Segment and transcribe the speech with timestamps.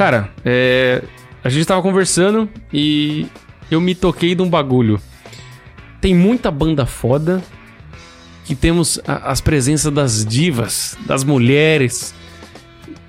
[0.00, 1.02] Cara, é,
[1.44, 3.26] a gente tava conversando e
[3.70, 4.98] eu me toquei de um bagulho.
[6.00, 7.42] Tem muita banda foda
[8.46, 12.14] que temos a- as presenças das divas, das mulheres.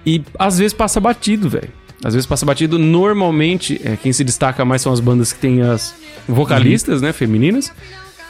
[0.05, 1.69] E às vezes passa batido, velho.
[2.03, 2.77] Às vezes passa batido.
[2.77, 5.95] Normalmente, é, quem se destaca mais são as bandas que tem as
[6.27, 7.71] vocalistas, né, femininas.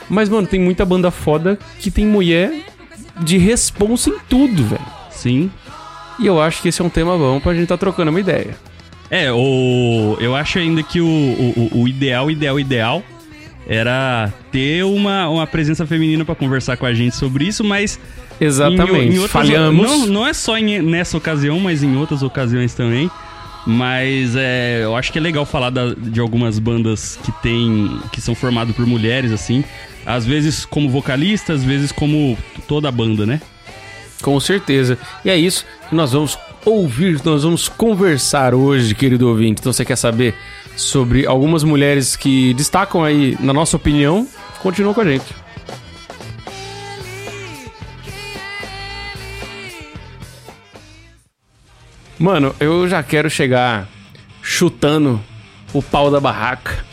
[0.07, 2.53] Mas, mano, tem muita banda foda que tem mulher
[3.23, 4.85] de responsa em tudo, velho.
[5.09, 5.49] Sim.
[6.21, 8.55] E eu acho que esse é um tema bom pra gente tá trocando uma ideia.
[9.09, 13.03] É, o, eu acho ainda que o, o, o ideal, ideal, ideal
[13.67, 17.99] era ter uma, uma presença feminina pra conversar com a gente sobre isso, mas
[18.39, 18.91] Exatamente.
[18.93, 19.85] Em, em outras- Falhamos.
[19.85, 23.09] Não, não é só em- nessa ocasião, mas em outras ocasiões também.
[23.67, 27.99] Mas é, eu acho que é legal falar da- de algumas bandas que tem.
[28.11, 29.63] que são formadas por mulheres, assim.
[30.05, 32.35] Às vezes como vocalista, às vezes como
[32.67, 33.39] toda a banda, né?
[34.21, 34.97] Com certeza.
[35.25, 39.61] E é isso que nós vamos ouvir, nós vamos conversar hoje, querido ouvinte.
[39.61, 40.35] Então você quer saber
[40.75, 44.27] sobre algumas mulheres que destacam aí, na nossa opinião?
[44.61, 45.25] Continua com a gente.
[52.17, 53.89] Mano, eu já quero chegar
[54.43, 55.19] chutando
[55.73, 56.85] o pau da barraca,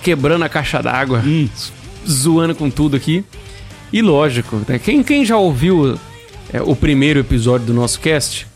[0.00, 1.20] quebrando a caixa d'água,
[2.08, 3.24] zoando com tudo aqui.
[3.92, 4.78] E lógico, né?
[4.78, 5.98] Quem, quem já ouviu
[6.52, 8.46] é, o primeiro episódio do nosso cast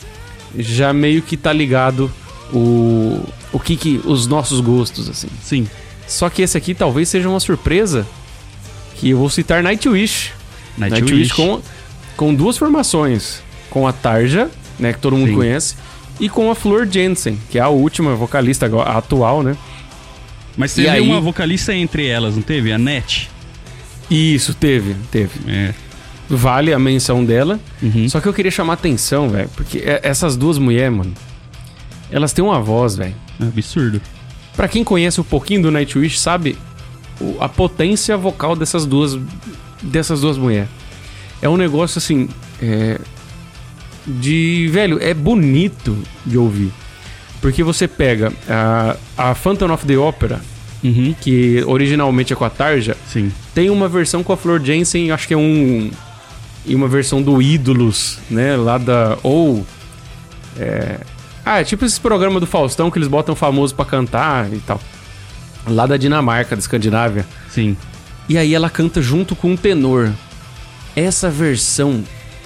[0.58, 2.10] já meio que tá ligado
[2.52, 3.20] o,
[3.52, 5.28] o que que os nossos gostos assim.
[5.42, 5.68] Sim.
[6.06, 8.06] Só que esse aqui talvez seja uma surpresa
[8.96, 10.32] que eu vou citar Nightwish.
[10.76, 11.32] Nightwish.
[11.32, 11.60] com
[12.16, 15.36] com duas formações, com a Tarja, né, que todo mundo Sim.
[15.36, 15.74] conhece,
[16.18, 19.56] e com a Flor Jensen, que é a última vocalista a atual, né?
[20.54, 22.72] Mas teve aí- uma vocalista entre elas, não teve?
[22.72, 23.30] A Net.
[24.10, 25.30] Isso, teve, teve.
[25.50, 25.72] É.
[26.30, 27.58] Vale a menção dela.
[27.82, 28.08] Uhum.
[28.08, 31.12] Só que eu queria chamar atenção, velho, porque é- essas duas mulheres, mano,
[32.10, 33.14] elas têm uma voz, velho.
[33.40, 34.00] É absurdo.
[34.56, 36.56] Pra quem conhece um pouquinho do Nightwish, sabe
[37.40, 39.18] a potência vocal dessas duas
[39.82, 40.68] dessas duas mulheres.
[41.42, 42.28] É um negócio assim,
[42.62, 42.98] é,
[44.06, 46.70] de velho, é bonito de ouvir.
[47.40, 50.40] Porque você pega a, a Phantom of the Opera,
[50.82, 51.14] Uhum.
[51.20, 53.30] que originalmente é com a Tarja, Sim.
[53.54, 55.90] tem uma versão com a Flor Jensen, acho que é um.
[56.66, 58.56] E uma versão do Ídolos, né?
[58.56, 59.16] Lá da.
[59.22, 59.66] Ou.
[60.58, 60.98] É,
[61.44, 64.80] ah, é tipo esse programa do Faustão que eles botam famoso pra cantar e tal.
[65.66, 67.24] Lá da Dinamarca, da Escandinávia.
[67.48, 67.76] Sim.
[68.28, 70.10] E aí ela canta junto com um tenor.
[70.94, 72.04] Essa versão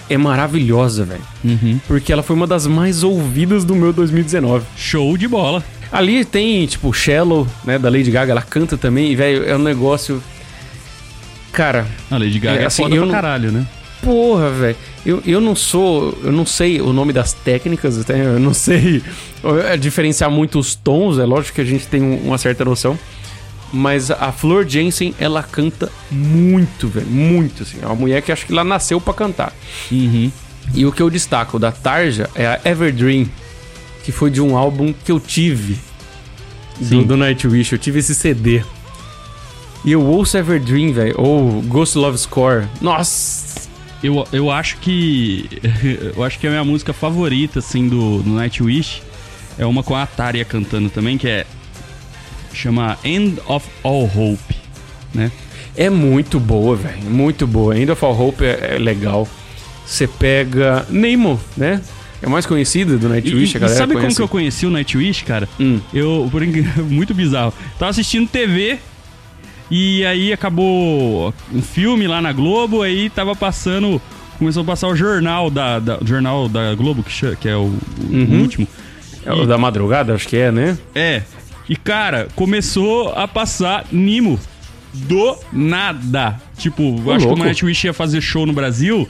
[0.09, 1.23] é maravilhosa, velho.
[1.45, 1.81] Uhum.
[1.87, 4.65] Porque ela foi uma das mais ouvidas do meu 2019.
[4.77, 5.63] Show de bola.
[5.91, 9.61] Ali tem, tipo, Shallow, né, da Lady Gaga, ela canta também, e, velho, é um
[9.63, 10.23] negócio.
[11.53, 13.67] Cara, A Lady Gaga É, é, assim, foda eu pra não- caralho, né?
[14.05, 14.77] Porra, velho.
[15.05, 16.17] Eu, eu não sou.
[16.23, 19.03] Eu não sei o nome das técnicas, até, eu não sei
[19.43, 21.19] eh, diferenciar muito os tons.
[21.19, 22.99] É lógico que a gente tem um- uma certa noção.
[23.73, 27.07] Mas a Flor Jensen, ela canta muito, velho.
[27.09, 27.79] Muito, assim.
[27.83, 29.53] É uma mulher que acho que ela nasceu pra cantar.
[29.91, 30.31] Uhum.
[30.73, 33.27] E o que eu destaco da Tarja é a Everdream,
[34.05, 35.77] que foi de um álbum que eu tive
[36.79, 37.03] do, Sim.
[37.03, 37.73] do Nightwish.
[37.73, 38.63] Eu tive esse CD.
[39.85, 41.15] E eu ouço Everdream, velho.
[41.19, 42.67] Ou Ghost Love Score.
[42.81, 43.54] Nossa!
[44.05, 45.49] Eu, eu acho que.
[46.15, 49.03] eu acho que a minha música favorita, assim, do, do Nightwish
[49.59, 51.47] é uma com a Ataria cantando também, que é.
[52.53, 54.55] Chama End of All Hope,
[55.13, 55.33] né?
[55.75, 57.11] É muito boa, velho.
[57.11, 57.77] Muito boa.
[57.77, 59.27] End of All Hope é, é legal.
[59.87, 61.81] Você pega Nemo, né?
[62.23, 64.17] É mais conhecida do Nightwish, e a galera sabe como conhece.
[64.17, 65.49] que eu conheci o Nightwish, cara?
[65.59, 65.81] Hum.
[65.93, 66.43] Eu, por
[66.89, 67.55] muito bizarro.
[67.79, 68.79] Tava assistindo TV
[69.71, 74.01] e aí acabou um filme lá na Globo, aí tava passando,
[74.39, 77.81] começou a passar o jornal da, da- jornal da Globo que, que é o, o
[78.11, 78.41] Uhum.
[78.43, 78.69] último.
[79.25, 80.77] É o da madrugada, acho que é, né?
[80.95, 81.23] É.
[81.69, 84.39] E cara, começou a passar Nimo
[84.93, 86.39] do nada.
[86.59, 87.37] Tipo, eu Ô, acho louco.
[87.37, 89.09] que o Nightwish ia fazer show no Brasil.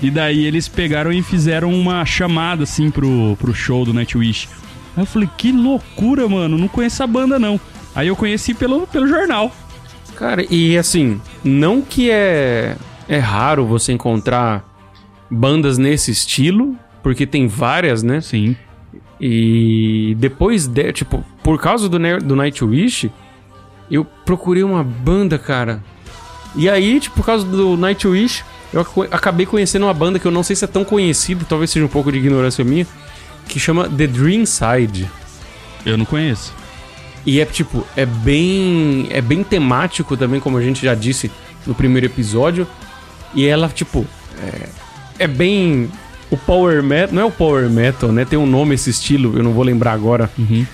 [0.00, 4.48] E daí eles pegaram e fizeram uma chamada assim pro, pro show do Nightwish.
[4.96, 6.56] Aí eu falei, que loucura, mano.
[6.56, 7.60] Não conheço a banda, não.
[7.94, 9.54] Aí eu conheci pelo, pelo jornal.
[10.20, 12.76] Cara, e assim, não que é,
[13.08, 14.62] é raro você encontrar
[15.30, 18.20] bandas nesse estilo, porque tem várias, né?
[18.20, 18.54] Sim.
[19.18, 23.10] E depois, de, tipo, por causa do, do Nightwish,
[23.90, 25.82] eu procurei uma banda, cara.
[26.54, 28.44] E aí, tipo, por causa do Nightwish,
[28.74, 31.86] eu acabei conhecendo uma banda que eu não sei se é tão conhecida, talvez seja
[31.86, 32.86] um pouco de ignorância minha,
[33.48, 35.10] que chama The Dream Side.
[35.86, 36.59] Eu não conheço.
[37.24, 39.08] E é tipo, é bem.
[39.10, 41.30] É bem temático também, como a gente já disse
[41.66, 42.66] no primeiro episódio.
[43.34, 44.06] E ela, tipo,
[44.42, 45.90] é, é bem
[46.30, 47.14] o Power Metal.
[47.14, 48.24] Não é o Power Metal, né?
[48.24, 50.30] Tem um nome esse estilo, eu não vou lembrar agora.
[50.38, 50.66] Uhum.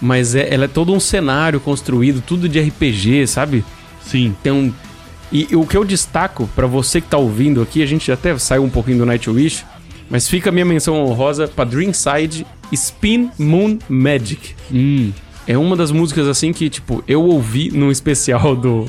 [0.00, 3.64] Mas é, ela é todo um cenário construído, tudo de RPG, sabe?
[4.00, 4.36] Sim.
[4.42, 4.72] Tem um.
[5.32, 8.62] E, o que eu destaco pra você que tá ouvindo aqui, a gente até saiu
[8.62, 9.64] um pouquinho do Nightwish,
[10.08, 14.54] mas fica a minha menção honrosa pra Dreamside Spin Moon Magic.
[14.72, 15.12] Hum.
[15.48, 18.84] É uma das músicas assim que, tipo, eu ouvi num especial do.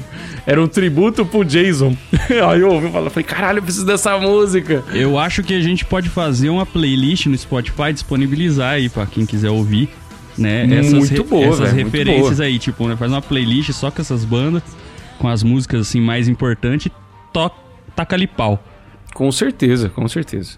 [0.45, 1.95] Era um tributo pro Jason.
[2.49, 4.83] Aí eu ouvi e falei, caralho, eu preciso dessa música.
[4.93, 9.25] Eu acho que a gente pode fazer uma playlist no Spotify, disponibilizar aí pra quem
[9.25, 9.87] quiser ouvir,
[10.37, 10.65] né?
[10.65, 12.47] Muito boa, essas muito referências boa.
[12.47, 12.97] aí, tipo, né?
[12.97, 14.61] Faz uma playlist só com essas bandas,
[15.17, 16.91] com as músicas assim mais importantes,
[17.31, 17.51] to
[17.95, 18.61] taca ali pau.
[19.13, 20.57] Com certeza, com certeza.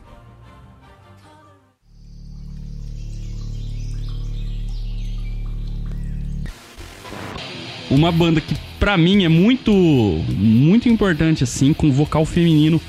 [7.91, 9.71] Uma banda que pra mim é muito
[10.37, 12.81] muito importante assim, com vocal feminino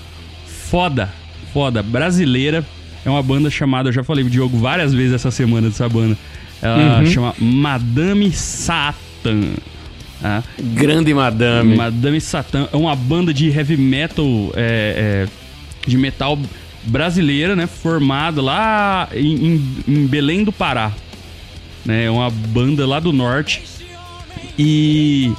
[0.46, 1.10] foda,
[1.52, 2.64] foda, brasileira.
[3.04, 6.16] É uma banda chamada, eu já falei pro Diogo várias vezes essa semana dessa banda.
[6.62, 7.06] Ela Uhum.
[7.06, 9.54] chama Madame Satan.
[10.20, 10.44] tá?
[10.56, 11.74] Grande madame.
[11.74, 16.38] Madame Satan é uma banda de heavy metal, é, é, de metal
[16.84, 17.66] brasileira, né?
[17.66, 20.92] Formada lá em, em- em Belém do Pará.
[21.84, 22.04] Né?
[22.04, 23.62] É uma banda lá do norte.
[24.58, 25.32] E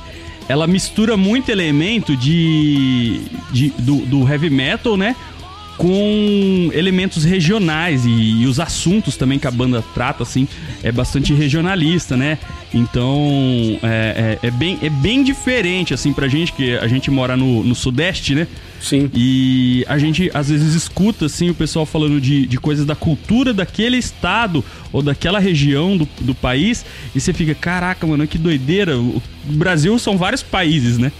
[0.47, 3.21] ela mistura muito elemento de,
[3.51, 5.15] de- do, do heavy metal, né?
[5.77, 8.09] Com elementos regionais e,
[8.41, 10.47] e os assuntos também que a banda trata, assim,
[10.83, 12.37] é bastante regionalista, né?
[12.73, 17.35] Então, é, é- é bem, é bem diferente, assim, pra gente, que a gente mora
[17.35, 18.47] no, no Sudeste, né?
[18.79, 19.09] Sim.
[19.15, 23.53] E a gente às vezes escuta assim o pessoal falando de, de coisas da cultura
[23.53, 26.85] daquele estado ou daquela região do, do país
[27.15, 28.97] e você fica, caraca, mano, que doideira.
[28.97, 31.11] O o Brasil são vários países, né?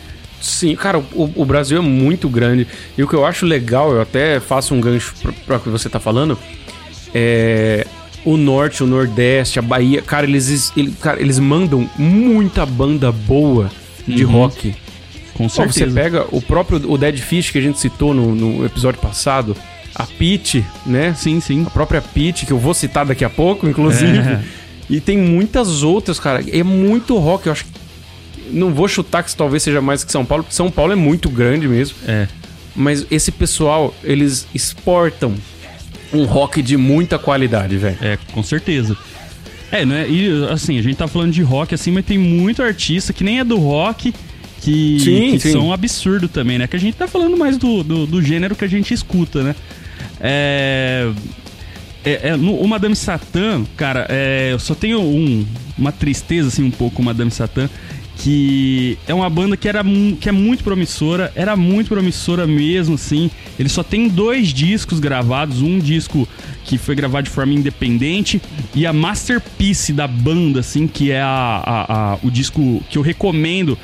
[0.44, 2.68] Sim, cara, o, o Brasil é muito grande.
[2.98, 5.70] E o que eu acho legal, eu até faço um gancho pra, pra o que
[5.70, 6.38] você tá falando,
[7.14, 7.86] é.
[8.26, 13.70] O norte, o nordeste, a Bahia, cara, eles, ele- cara, eles mandam muita banda boa
[14.08, 14.32] de Uhum.
[14.32, 14.74] rock.
[15.34, 15.94] Com Pô, você certeza.
[16.00, 19.58] pega o próprio o Dead Fish que a gente citou no, no episódio passado,
[19.94, 21.14] a Pete, né?
[21.18, 21.64] Sim, sim.
[21.68, 24.18] A própria Pete, que eu vou citar daqui a pouco, inclusive.
[24.20, 24.42] É.
[24.90, 26.42] E tem muitas outras, cara.
[26.50, 27.48] É muito rock.
[27.48, 27.72] Eu acho que.
[28.52, 31.30] Não vou chutar que talvez seja mais que São Paulo, porque São Paulo é muito
[31.30, 31.96] grande mesmo.
[32.08, 32.28] É.
[32.76, 35.34] Mas esse pessoal, eles exportam
[36.12, 37.98] um rock de muita qualidade, velho.
[38.02, 38.96] É, com certeza.
[39.72, 40.08] É, né?
[40.08, 43.40] E assim, a gente tá falando de rock assim, mas tem muito artista que nem
[43.40, 44.14] é do rock
[44.62, 45.52] que, Sim, que sim.
[45.52, 46.68] são um absurdo também, né?
[46.68, 49.56] Que a gente tá falando mais do, do, do gênero que a gente escuta, né?
[50.22, 51.12] É.
[52.06, 55.46] É, é, no, o Madame Satã, cara, é, eu só tenho um-
[55.78, 57.70] uma tristeza, assim, um pouco com o Madame Satã,
[58.18, 59.84] que é uma banda que, era,
[60.20, 63.30] que é muito promissora, era muito promissora mesmo, assim.
[63.58, 66.28] Ele só tem dois discos gravados, um disco
[66.64, 68.42] que foi gravado de forma independente
[68.74, 71.28] e a masterpiece da banda, assim, que é a,
[71.66, 73.78] a- a- o disco que eu recomendo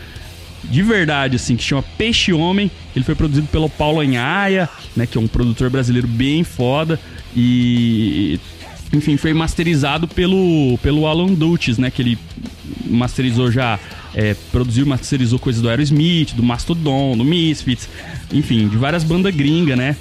[0.64, 2.70] de verdade, assim, que chama Peixe Homem.
[2.96, 7.00] Ele foi produzido pelo Paulo Anhaia, né, que é um produtor brasileiro bem foda.
[7.36, 8.40] E,
[8.92, 12.18] enfim, foi masterizado pelo, pelo Alan Dutches, né, que ele
[12.86, 13.80] masterizou já,
[14.14, 17.88] é, produziu e masterizou coisas do Aerosmith, do Mastodon, do Misfits,
[18.34, 19.96] enfim, de várias bandas gringas, né.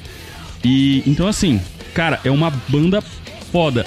[0.64, 1.60] E, então, assim,
[1.94, 3.02] cara, é uma banda
[3.52, 3.86] foda.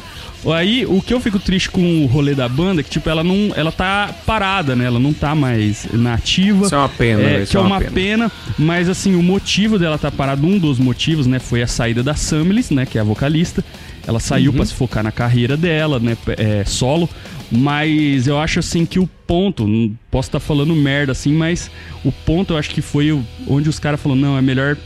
[0.56, 3.24] Aí, o que eu fico triste com o rolê da banda é que, tipo, ela
[3.24, 3.51] não.
[3.55, 4.86] Ela tá parada, né?
[4.86, 6.65] Ela não tá mais na ativa.
[6.65, 8.31] Isso é uma pena, É, isso que é é uma uma pena.
[8.58, 11.38] Mas, assim, o motivo dela tá parada, um dos motivos, né?
[11.38, 12.88] Foi a saída da Samilis, né?
[12.88, 13.63] Que é a vocalista.
[14.08, 14.58] Ela saiu Uhum.
[14.58, 16.17] pra se focar na carreira dela, né?
[16.38, 17.10] É, solo.
[17.51, 19.67] Mas eu acho, assim, que o ponto.
[19.67, 21.70] não Posso estar falando merda, assim, mas
[22.03, 23.17] o ponto eu acho que foi
[23.48, 24.77] onde os caras falaram: não, é melhor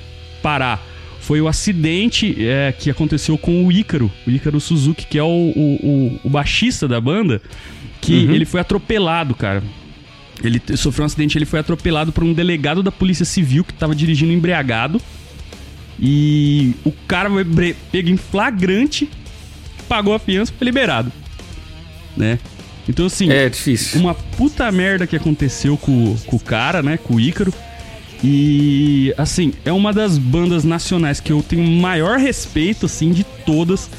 [0.41, 0.83] parar
[1.21, 5.25] foi o acidente é, que aconteceu com o Ícaro, o Ícaro Suzuki, que é o,
[5.27, 7.41] o, o- o baixista da banda,
[7.99, 8.31] que Uhum.
[8.35, 9.63] ele foi atropelado, cara.
[10.43, 13.95] Ele sofreu um acidente, ele foi atropelado por um delegado da Polícia Civil que tava
[13.95, 15.01] dirigindo embriagado.
[15.99, 17.45] E o cara foi
[17.91, 19.09] pego em flagrante,
[19.87, 21.11] pagou a fiança e foi liberado.
[22.17, 22.39] Né?
[22.87, 23.99] Então, assim, É difícil.
[23.99, 26.97] uma puta merda que aconteceu com, com o cara, né?
[26.97, 27.53] Com o Ícaro.
[28.23, 33.89] E, assim, é uma das bandas nacionais que eu tenho maior respeito, assim, de todas.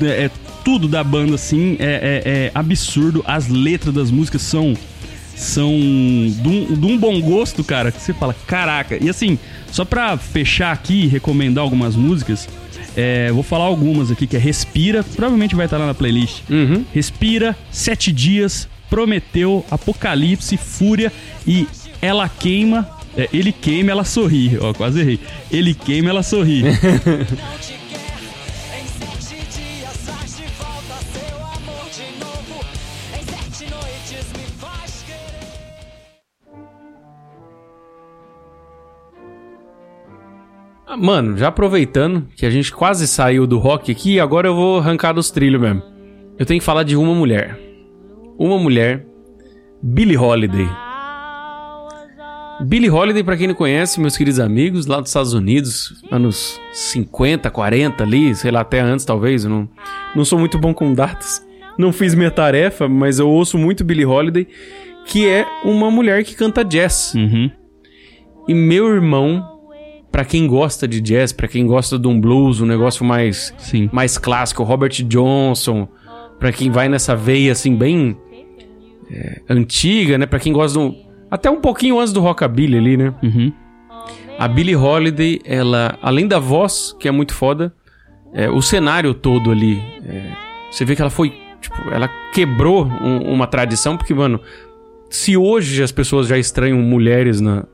[0.00, 0.30] É, é
[0.64, 3.22] tudo da banda, assim, é, é- é absurdo.
[3.26, 4.74] As letras das músicas são.
[5.36, 8.96] São de um, de um bom gosto, cara, que você fala, caraca.
[9.02, 9.38] E assim,
[9.70, 12.48] só pra fechar aqui e recomendar algumas músicas,
[12.96, 16.42] é, vou falar algumas aqui, que é Respira, provavelmente vai estar lá na playlist.
[16.48, 16.84] Uhum.
[16.94, 21.12] Respira, Sete Dias, Prometeu, Apocalipse, Fúria
[21.46, 21.66] e
[22.00, 22.88] Ela Queima.
[23.16, 24.56] é, ele queima, ela sorri.
[24.60, 25.18] Ó, quase errei.
[25.50, 26.62] Ele queima, ela sorri.
[40.96, 45.12] Mano, já aproveitando que a gente quase saiu do rock aqui, agora eu vou arrancar
[45.12, 45.82] dos trilhos mesmo.
[46.38, 47.58] Eu tenho que falar de uma mulher.
[48.38, 49.06] Uma mulher,
[49.82, 50.68] Billie Holiday.
[52.62, 57.50] Billie Holiday, pra quem não conhece, meus queridos amigos, lá dos Estados Unidos, anos 50,
[57.50, 59.68] 40 ali, sei lá, até antes talvez, eu não,
[60.14, 61.44] não sou muito bom com datas.
[61.76, 64.46] Não fiz minha tarefa, mas eu ouço muito Billie Holiday,
[65.06, 67.14] que é uma mulher que canta jazz.
[67.14, 67.50] Uhum.
[68.46, 69.53] E meu irmão,
[70.14, 73.90] pra quem gosta de jazz, pra quem gosta de um blues, um negócio mais Sim.
[73.92, 75.88] mais clássico, Robert Johnson,
[76.38, 78.16] pra quem vai nessa veia assim bem
[79.10, 80.24] é, antiga, né?
[80.24, 80.94] Pra quem gosta do
[81.28, 83.12] até um pouquinho antes do rockabilly ali, né?
[83.24, 83.52] Uhum.
[84.38, 87.74] A Billie Holiday, ela, além da voz, que é muito foda,
[88.32, 90.30] é, o cenário todo ali, é,
[90.70, 94.40] você vê que ela foi, tipo, ela quebrou um- uma tradição, porque, mano,
[95.10, 97.64] se hoje as pessoas já estranham mulheres na.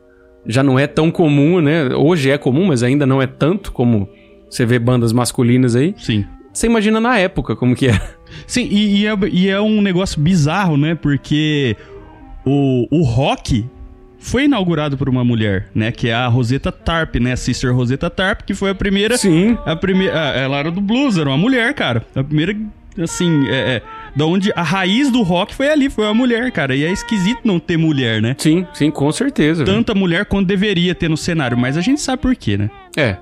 [0.47, 1.94] Já não é tão comum, né?
[1.94, 4.09] Hoje é comum, mas ainda não é tanto como
[4.49, 5.94] você vê bandas masculinas aí.
[5.97, 6.25] Sim.
[6.52, 8.02] Você imagina na época como que era.
[8.47, 10.94] Sim, e, e é, e é um negócio bizarro, né?
[10.94, 11.76] Porque
[12.44, 13.64] o, o rock
[14.18, 15.90] foi inaugurado por uma mulher, né?
[15.90, 17.32] Que é a Rosetta Tarp, né?
[17.32, 19.16] A Sister Rosetta Tarp, que foi a primeira.
[19.16, 19.56] Sim.
[19.64, 20.12] A primeira.
[20.12, 22.04] Ela era do blues, era uma mulher, cara.
[22.14, 22.56] A primeira,
[22.99, 23.82] assim, é, é,
[24.14, 26.75] da onde a raiz do rock foi ali, foi uma mulher, cara.
[26.75, 28.35] E é esquisito não ter mulher, né?
[28.38, 29.64] Sim, sim, com certeza.
[29.64, 32.71] Tanta mulher quanto deveria ter no cenário, mas a gente sabe por quê, né?
[32.97, 33.17] É.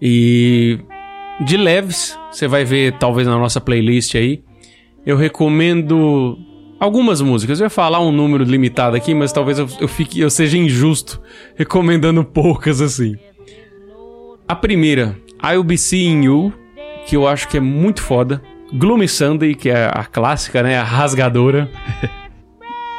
[0.00, 0.78] E
[1.44, 4.42] de leves, você vai ver talvez na nossa playlist aí.
[5.04, 6.38] Eu recomendo
[6.78, 7.60] algumas músicas.
[7.60, 11.20] Eu ia falar um número limitado aqui, mas talvez eu, eu fique, eu seja injusto
[11.54, 13.16] recomendando poucas assim.
[14.48, 16.52] A primeira, I'll Be Seeing You,
[17.06, 18.42] que eu acho que é muito foda.
[18.72, 21.70] Gloomy Sunday, que é a clássica, né, a rasgadora.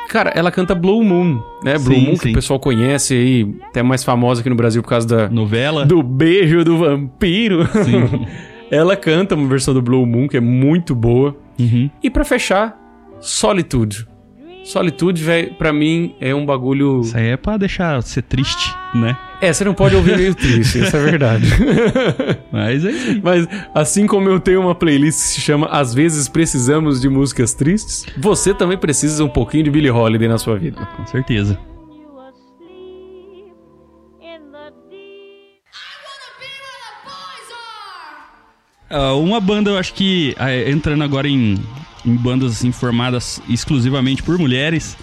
[0.09, 1.75] Cara, ela canta Blue Moon, né?
[1.79, 2.31] Blue Sim, Moon, que sim.
[2.31, 5.85] o pessoal conhece aí, até mais famosa aqui no Brasil por causa da, Novela.
[5.87, 7.67] do beijo do vampiro.
[7.83, 8.27] Sim.
[8.69, 11.35] Ela canta uma versão do Blue Moon que é muito boa.
[11.59, 11.89] Uhum.
[12.01, 12.77] E pra fechar,
[13.19, 14.07] Solitude.
[14.63, 17.01] Solitude, velho, pra mim é um bagulho.
[17.01, 19.17] Isso aí é pra deixar você triste, né?
[19.43, 21.45] É, você não pode ouvir meio triste, isso é verdade.
[22.49, 23.19] Mas é isso.
[23.21, 23.45] Mas
[23.75, 28.05] assim como eu tenho uma playlist que se chama Às vezes precisamos de músicas tristes,
[28.17, 30.85] você também precisa um pouquinho de Billie Holiday na sua vida.
[30.95, 31.59] Com certeza.
[38.89, 41.59] Ah, uma banda, eu acho que ah, entrando agora em,
[42.05, 44.95] em bandas assim formadas exclusivamente por mulheres,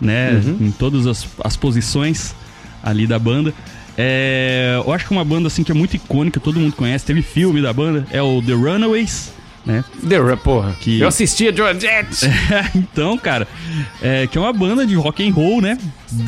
[0.00, 0.32] né?
[0.60, 2.34] Em todas as, as posições
[2.82, 3.54] ali da banda.
[3.96, 7.22] É, eu acho que uma banda assim que é muito icônica, todo mundo conhece, teve
[7.22, 9.32] filme da banda, é o The Runaways,
[9.64, 9.84] né?
[10.08, 10.74] The Ra- porra.
[10.80, 12.08] Que- Eu assistia Joan Jett.
[12.74, 13.46] então, cara,
[14.02, 15.78] é, que é uma banda de rock and roll, né?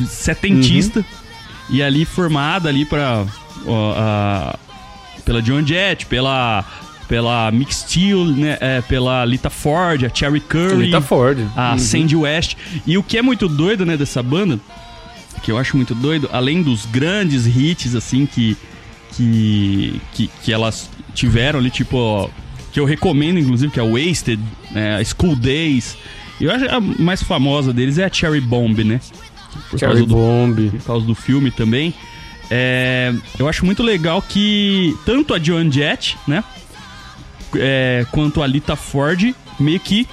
[0.07, 1.03] Setentista.
[1.69, 3.25] E ali formada ali pra.
[3.65, 4.55] ó, a-
[5.25, 6.63] pela John Jett, pela.
[7.09, 8.57] Pela Mick Steele, né?
[8.59, 11.39] é, pela Lita Ford, a Cherry Curry, Rita Ford.
[11.55, 11.77] a Uhum.
[11.79, 12.57] Sandy West.
[12.85, 14.59] E o que é muito doido, né, dessa banda,
[15.47, 18.57] que eu acho muito doido, além dos grandes hits, assim, que,
[19.13, 22.27] que, que, que elas tiveram ali, tipo, ó,
[22.73, 24.41] que eu recomendo, inclusive, que é Wasted,
[24.99, 25.97] a School Days.
[26.41, 28.99] Eu acho que a mais famosa deles é a Cherry Bomb, né?
[29.69, 30.69] Por Cherry causa do Bomb.
[30.69, 31.93] por causa do filme também.
[32.51, 36.43] É, eu acho muito legal que tanto a Joan Jett, né?
[37.55, 40.05] é, quanto a Lita Ford meio que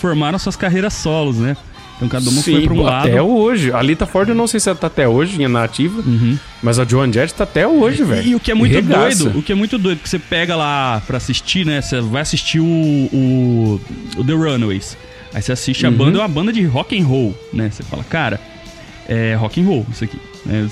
[0.00, 1.56] formaram suas carreiras solos, né?
[2.04, 3.08] Então cada uma foi pra um lado.
[3.08, 3.72] até hoje.
[3.72, 6.36] A Lita Ford eu não sei se ela tá até hoje na ativa, Uhum.
[6.62, 8.28] mas a Joan Jett tá até hoje, velho.
[8.28, 9.24] E, o que é muito regaça.
[9.24, 11.80] doido, o que é muito doido, que você pega lá pra assistir, né?
[11.80, 13.80] Você vai assistir o, o,
[14.16, 14.96] o The Runaways.
[15.32, 15.96] Aí você assiste a Uhum.
[15.96, 17.70] banda, é uma banda de rock and roll, né?
[17.70, 18.40] Você fala, cara,
[19.08, 20.18] é rock and roll isso aqui.
[20.44, 20.68] né?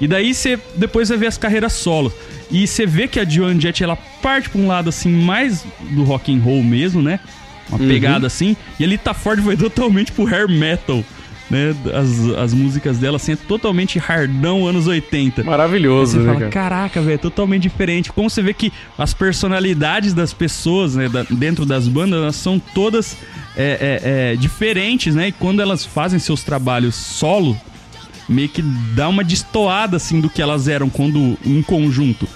[0.00, 2.12] E daí você depois você vê as carreiras solos.
[2.50, 6.02] E você vê que a Joan Jett ela parte pra um lado assim mais do
[6.04, 7.20] rock and roll mesmo, né?
[7.70, 7.88] Uma Uhum.
[7.88, 8.56] pegada assim.
[8.78, 11.02] E a Lita Ford foi totalmente pro hair metal.
[11.50, 11.74] Né?
[11.92, 15.42] As, as músicas dela assim é totalmente hardão anos 80.
[15.42, 16.50] Maravilhoso, Você né, fala, cara?
[16.52, 18.12] caraca, velho, é totalmente diferente.
[18.12, 22.58] Como você vê que as personalidades das pessoas né, da- dentro das bandas elas são
[22.72, 23.16] todas
[23.56, 25.28] é, é, é, diferentes, né?
[25.28, 27.56] E quando elas fazem seus trabalhos solo,
[28.28, 28.62] meio que
[28.94, 32.28] dá uma destoada, assim, do que elas eram quando em conjunto.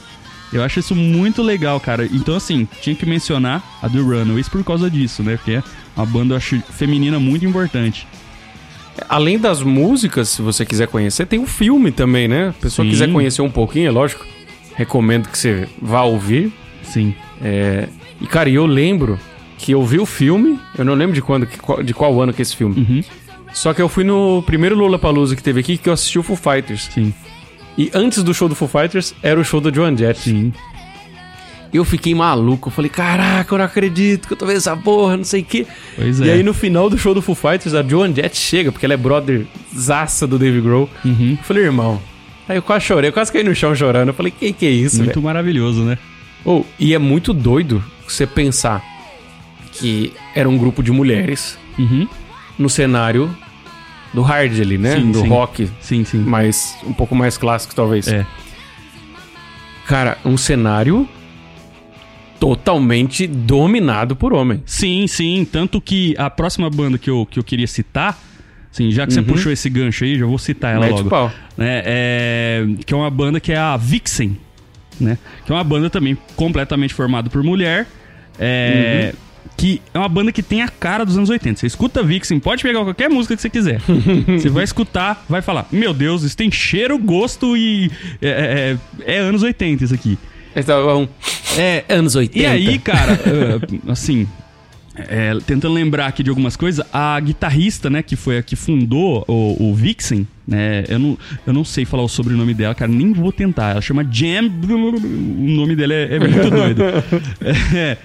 [0.52, 2.06] Eu acho isso muito legal, cara.
[2.06, 5.36] Então, assim, tinha que mencionar a The Runaways por causa disso, né?
[5.36, 5.62] Porque é
[5.96, 8.06] uma banda, eu acho, feminina muito importante.
[9.08, 12.50] Além das músicas, se você quiser conhecer, tem um filme também, né?
[12.50, 12.90] A pessoa Sim.
[12.90, 14.24] quiser conhecer um pouquinho, é lógico.
[14.76, 16.52] Recomendo que você vá ouvir.
[16.82, 17.14] Sim.
[17.42, 17.88] É,
[18.20, 19.18] E, cara, eu lembro
[19.58, 21.48] que eu vi o filme, eu não lembro de quando,
[21.82, 22.76] de qual ano que é esse filme.
[22.76, 23.04] Uhum.
[23.52, 26.22] Só que eu fui no primeiro Lula Palusa que teve aqui que eu assisti o
[26.22, 26.88] Foo Fighters.
[26.92, 27.14] Sim.
[27.76, 30.20] E antes do show do Foo Fighters, era o show do Joan Jett.
[30.20, 30.52] Sim.
[31.72, 32.68] Eu fiquei maluco.
[32.68, 35.44] Eu falei, caraca, eu não acredito que eu tô vendo essa porra, não sei o
[35.44, 35.66] quê.
[35.96, 36.34] Pois E é.
[36.34, 38.96] aí no final do show do Foo Fighters, a Joan Jett chega, porque ela é
[38.96, 39.44] brother
[39.76, 40.88] zaça do Dave Grohl.
[41.04, 41.36] Uhum.
[41.36, 42.00] Eu falei, irmão.
[42.48, 44.08] Aí eu quase chorei, eu quase caí no chão chorando.
[44.08, 45.22] Eu falei, que que é isso, Muito velho?
[45.22, 45.98] maravilhoso, né?
[46.44, 48.80] Oh, e é muito doido você pensar
[49.72, 52.06] que era um grupo de mulheres Uhum.
[52.56, 53.34] no cenário
[54.14, 54.96] do hard ali, né?
[54.96, 55.28] Sim, do sim.
[55.28, 56.18] rock, Sim, sim.
[56.18, 58.06] mais um pouco mais clássico talvez.
[58.08, 58.24] É.
[59.86, 61.06] Cara, um cenário
[62.40, 64.62] totalmente dominado por homem.
[64.64, 65.46] Sim, sim.
[65.50, 68.18] Tanto que a próxima banda que eu, que eu queria citar,
[68.70, 71.06] assim, já que você puxou esse gancho aí, já vou citar ela Mete logo.
[71.06, 71.32] o pau.
[71.56, 74.36] Né, é, que é uma banda que é a Vixen,
[75.00, 75.18] né?
[75.44, 77.86] Que é uma banda também completamente formada por mulher.
[78.38, 79.14] É,
[79.56, 81.60] Que é uma banda que tem a cara dos anos 80.
[81.60, 83.80] Você escuta Vixen, pode pegar qualquer música que você quiser.
[84.38, 87.90] você vai escutar, vai falar: Meu Deus, isso tem cheiro, gosto e.
[88.20, 90.18] É, é- é anos 80 isso aqui.
[90.56, 91.08] Então,
[91.58, 92.38] É, anos 80.
[92.38, 94.26] e aí, cara, eh, assim,
[94.96, 99.24] é, tentando lembrar aqui de algumas coisas, a guitarrista, né, que foi a que fundou
[99.26, 103.12] o, o Vixen, né, eu não, eu não sei falar o sobrenome dela, cara, nem
[103.12, 103.72] vou tentar.
[103.72, 106.82] Ela chama Jam, o nome dela é, é muito doido.
[107.74, 107.96] É,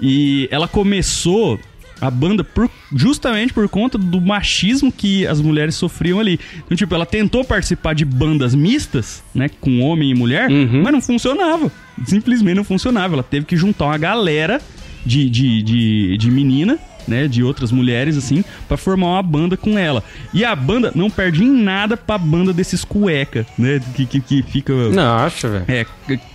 [0.00, 1.58] e ela começou
[2.00, 6.38] a banda por- justamente por conta do machismo que as mulheres sofriam ali.
[6.64, 10.82] Então, tipo, ela tentou participar de bandas mistas, né, com homem e mulher, Uhum.
[10.84, 11.70] mas não funcionava.
[12.06, 13.14] Simplesmente não funcionava.
[13.14, 14.60] Ela teve que juntar uma galera
[15.08, 19.78] de, de, de, de menina, né, de outras mulheres, assim, pra formar uma banda com
[19.78, 20.04] ela.
[20.34, 24.42] E a banda não perde em nada pra banda desses cueca, né, que, que, que
[24.42, 24.74] fica...
[24.90, 25.64] Não, acha, velho.
[25.66, 25.86] É,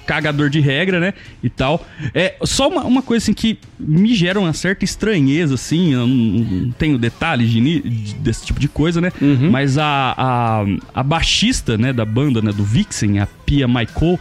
[0.07, 1.13] cagador de regra, né?
[1.43, 1.85] E tal.
[2.13, 5.93] É, só uma, uma coisa assim que me gera uma certa estranheza, assim.
[5.93, 9.11] Eu não, não tenho detalhes de de- desse tipo de coisa, né?
[9.51, 14.19] Mas a, a, a baixista, né, da banda, né, do Vixen, a Pia Maiko,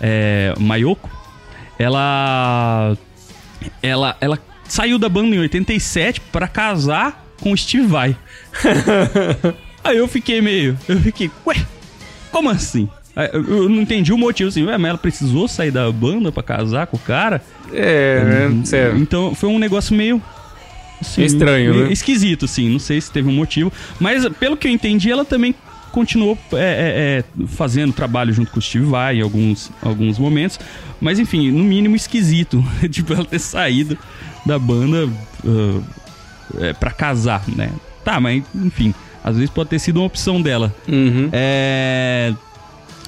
[0.00, 1.08] é, Mayoko,
[1.78, 2.96] ela.
[3.82, 4.16] Ela.
[4.20, 8.16] Ela saiu da banda em 87 pra casar com o Steve Vai.
[9.84, 10.78] Aí eu fiquei meio.
[10.88, 11.56] Eu fiquei, ué,
[12.32, 12.88] como assim?
[13.32, 16.86] Eu não entendi o motivo assim, ué, mas ela precisou sair da banda pra casar
[16.86, 17.40] com o cara?
[17.72, 18.64] É, né?
[18.64, 18.98] Sério.
[18.98, 20.20] Então foi um negócio meio.
[21.00, 21.92] assim, Estranho, meio né?
[21.92, 22.68] Esquisito, assim.
[22.68, 23.72] Não sei se teve um motivo.
[24.00, 25.54] Mas pelo que eu entendi, ela também
[25.94, 30.58] continuou é, é, é, fazendo trabalho junto com o Steve Vai em alguns, alguns momentos.
[31.00, 32.62] Mas enfim, no mínimo esquisito.
[32.90, 33.96] tipo, ela ter saído
[34.44, 35.08] da banda
[35.46, 35.80] ah,
[36.60, 37.70] é, pra casar, né?
[38.04, 38.92] Tá, mas enfim.
[39.22, 40.74] Às vezes pode ter sido uma opção dela.
[40.86, 41.30] Uhum.
[41.32, 42.34] É.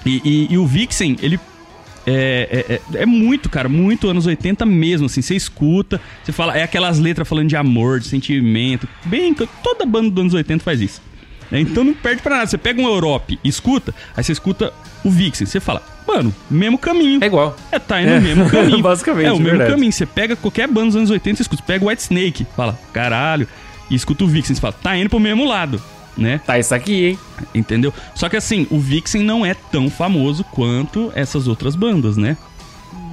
[0.05, 1.38] E, e- e o Vixen, ele.
[2.09, 6.57] É, é- é- é muito, cara, muito anos 80 mesmo, assim, você escuta, você fala,
[6.57, 10.81] é aquelas letras falando de amor, de sentimento, bem, toda banda dos anos 80 faz
[10.81, 11.03] isso.
[11.52, 14.72] É, então não perde pra nada, você pega um Europe e escuta, aí você escuta
[15.04, 17.22] o Vixen, você fala, mano, mesmo caminho.
[17.22, 17.56] É igual.
[17.70, 18.14] É, tá indo É.
[18.16, 18.82] no mesmo caminho.
[18.82, 19.70] Basicamente, É o mesmo verdade.
[19.70, 19.92] caminho.
[19.92, 21.62] Você pega qualquer banda dos anos 80, você escuta.
[21.62, 23.46] Pega o White Snake, fala, caralho.
[23.88, 25.80] E escuta o Vixen, você fala, tá indo pro mesmo lado,
[26.16, 26.40] né?
[26.44, 27.18] Tá isso aqui, hein?
[27.54, 27.94] Entendeu?
[28.16, 32.37] Só que assim, o Vixen não é tão famoso quanto essas outras bandas, né?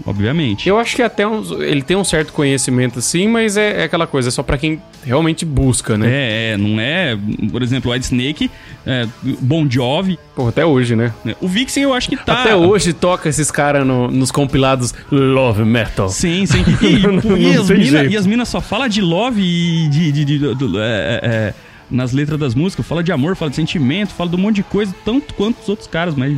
[0.05, 0.67] Obviamente.
[0.67, 4.05] Eu acho que até uns, ele tem um certo conhecimento, assim, mas é, é aquela
[4.05, 6.07] coisa, é só pra quem realmente busca, né?
[6.09, 7.17] É, é, não é.
[7.51, 8.51] Por exemplo, o White Snake,
[8.85, 9.07] é,
[9.41, 10.19] Bon Jovi.
[10.35, 11.13] Pô, até hoje, né?
[11.23, 11.35] né?
[11.39, 12.41] O Vixen eu acho que tá.
[12.41, 16.09] Até hoje toca esses caras no- nos compilados Love Metal.
[16.09, 16.63] Sim, sim.
[16.83, 20.11] E, Não e as mina- e as minas só falam de love e de.
[20.11, 21.53] de- de- do- é, é, é,
[21.89, 24.63] nas letras das músicas, fala de amor, fala de sentimento, fala de um monte de
[24.63, 26.35] coisa, tanto quanto os outros caras, mas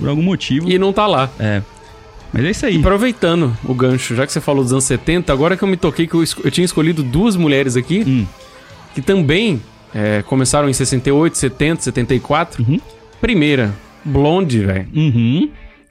[0.00, 0.70] por algum motivo.
[0.70, 1.28] E não tá lá.
[1.38, 1.60] É.
[2.32, 2.78] Mas é isso aí.
[2.78, 6.06] Aproveitando o gancho, já que você falou dos anos 70, agora que eu me toquei
[6.06, 8.26] que eu, eu tinha escolhido duas mulheres aqui, Hum.
[8.94, 9.60] que também
[9.94, 12.62] é, começaram em 68, 70, 74.
[12.62, 12.78] Uhum.
[13.20, 13.72] Primeira,
[14.04, 14.86] Blonde, velho.
[14.94, 15.48] Uhum.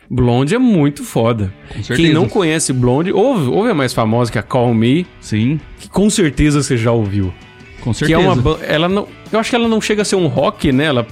[0.10, 1.52] Blonde é muito foda.
[1.96, 5.60] Quem não conhece Blonde, ouve, ouve a mais famosa, que é a Call Me, Sim,
[5.80, 7.34] que com certeza você já ouviu.
[7.82, 8.22] com Que certeza.
[8.22, 10.86] é uma ela não, eu acho que ela não chega a ser um rock, né?
[10.86, 11.08] Ela,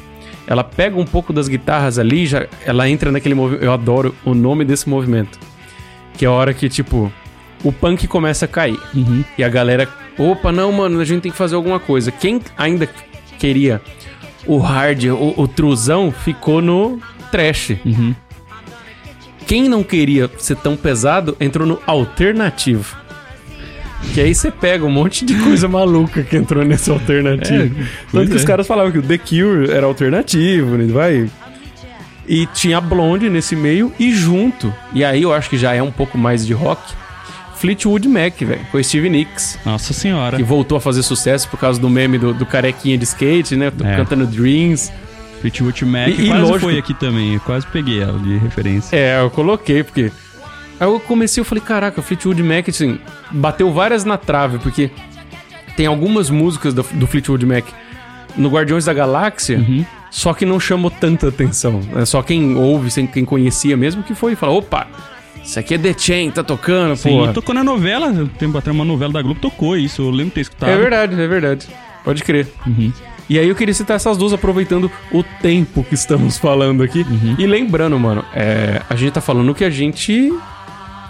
[0.46, 3.64] ela pega um pouco das guitarras ali, já ela entra naquele movimento.
[3.64, 5.40] Eu adoro o nome desse movimento.
[6.18, 7.12] Que é a hora que tipo
[7.64, 8.80] o punk começa a cair.
[8.94, 9.24] Uhum.
[9.38, 12.12] E a galera, opa, não, mano, a gente tem que fazer alguma coisa.
[12.12, 12.88] Quem ainda
[13.40, 13.82] queria
[14.46, 17.00] o hard, o, o truzão, ficou no
[17.32, 17.78] trash.
[17.86, 18.14] Uhum.
[19.48, 22.98] Quem não queria ser tão pesado, entrou no alternativo.
[24.13, 27.76] Que aí você pega um monte de coisa maluca que entrou nesse alternativo.
[27.82, 28.46] É, Tanto que os é.
[28.46, 30.86] caras falavam que o The Cure era alternativo, né?
[30.92, 31.30] Vai.
[32.28, 34.74] E tinha Blonde nesse meio e junto.
[34.94, 36.82] E aí eu acho que já é um pouco mais de rock.
[37.56, 39.58] Fleetwood Mac, velho, com o Steve Nicks.
[39.66, 40.36] Nossa senhora.
[40.38, 43.72] Que voltou a fazer sucesso por causa do meme do, do carequinha de skate, né?
[43.84, 43.96] É.
[43.98, 44.92] Cantando Dreams.
[45.42, 47.34] Fleetwood Mac E- e quase lógico- foi aqui também.
[47.34, 48.96] Eu quase peguei ela de referência.
[48.96, 50.12] É, eu coloquei, porque.
[50.80, 53.00] Aí eu comecei, eu falei, caraca, Fleetwood Mac, assim,
[53.32, 54.90] bateu várias na trave, porque
[55.78, 57.66] tem algumas músicas do, do Fleetwood Mac
[58.36, 59.86] no Guardiões da Galáxia, Uhum.
[60.10, 61.80] só que não chamou tanta atenção.
[61.96, 64.88] É só quem ouve, quem conhecia mesmo, que foi e falou, opa,
[65.44, 67.34] isso aqui é The Chain, tá tocando, Sim, pô.
[67.34, 70.02] tocou na novela, tempo atrás, uma novela da Globo tocou isso.
[70.02, 70.70] Eu lembro de ter escutado.
[70.70, 71.68] É verdade, é verdade.
[72.04, 72.48] Pode crer.
[72.66, 72.92] Uhum.
[73.30, 77.02] E aí eu queria citar essas duas, aproveitando o tempo que estamos falando aqui.
[77.10, 77.36] Uhum.
[77.38, 80.32] E lembrando, mano, é, a gente tá falando que a gente.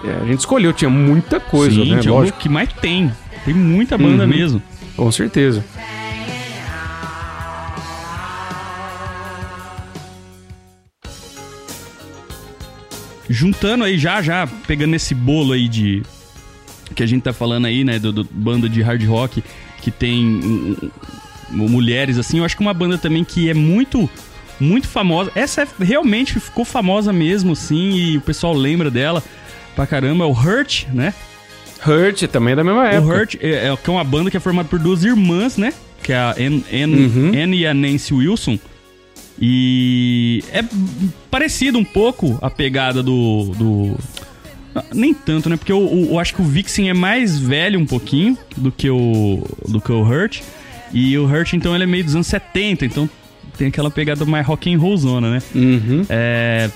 [0.03, 1.99] É, a gente escolheu, tinha muita coisa, Sim, né?
[2.01, 3.11] tinha Lógico, o que mais tem.
[3.45, 4.29] Tem muita banda Uhum.
[4.29, 4.61] mesmo.
[4.95, 5.63] com certeza.
[13.29, 16.03] Juntando aí já, já, pegando esse bolo aí de.
[16.93, 17.97] Que a gente tá falando aí, né?
[17.97, 19.43] Do, do banda de hard rock
[19.81, 20.75] que tem
[21.49, 22.39] mulheres assim.
[22.39, 24.09] Eu acho que uma banda também que é muito.
[24.59, 25.31] Muito famosa.
[25.35, 29.21] Essa é- realmente ficou famosa mesmo, sim, e o pessoal lembra dela
[29.75, 30.23] pra caramba.
[30.23, 31.13] É o Hurt, né?
[31.85, 33.13] Hurt também é da mesma O época.
[33.15, 35.73] Hurt é, é que é uma banda que é formada por duas irmãs, né?
[36.01, 37.31] Que é a Anne, Anne, Uhum.
[37.43, 38.57] Anne e a Nancy Wilson.
[39.39, 40.63] E é
[41.29, 43.51] parecido um pouco a pegada do.
[43.57, 43.97] do...
[44.93, 45.57] Nem tanto, né?
[45.57, 48.89] Porque eu, eu- eu acho que o Vixen é mais velho um pouquinho do que
[48.89, 50.41] o, do que o Hurt.
[50.91, 53.09] E o Hurt, então, ele é meio dos anos 70, então
[53.57, 55.41] tem aquela pegada mais rock and roll zona, né?
[55.53, 56.05] Uhum.
[56.09, 56.69] É,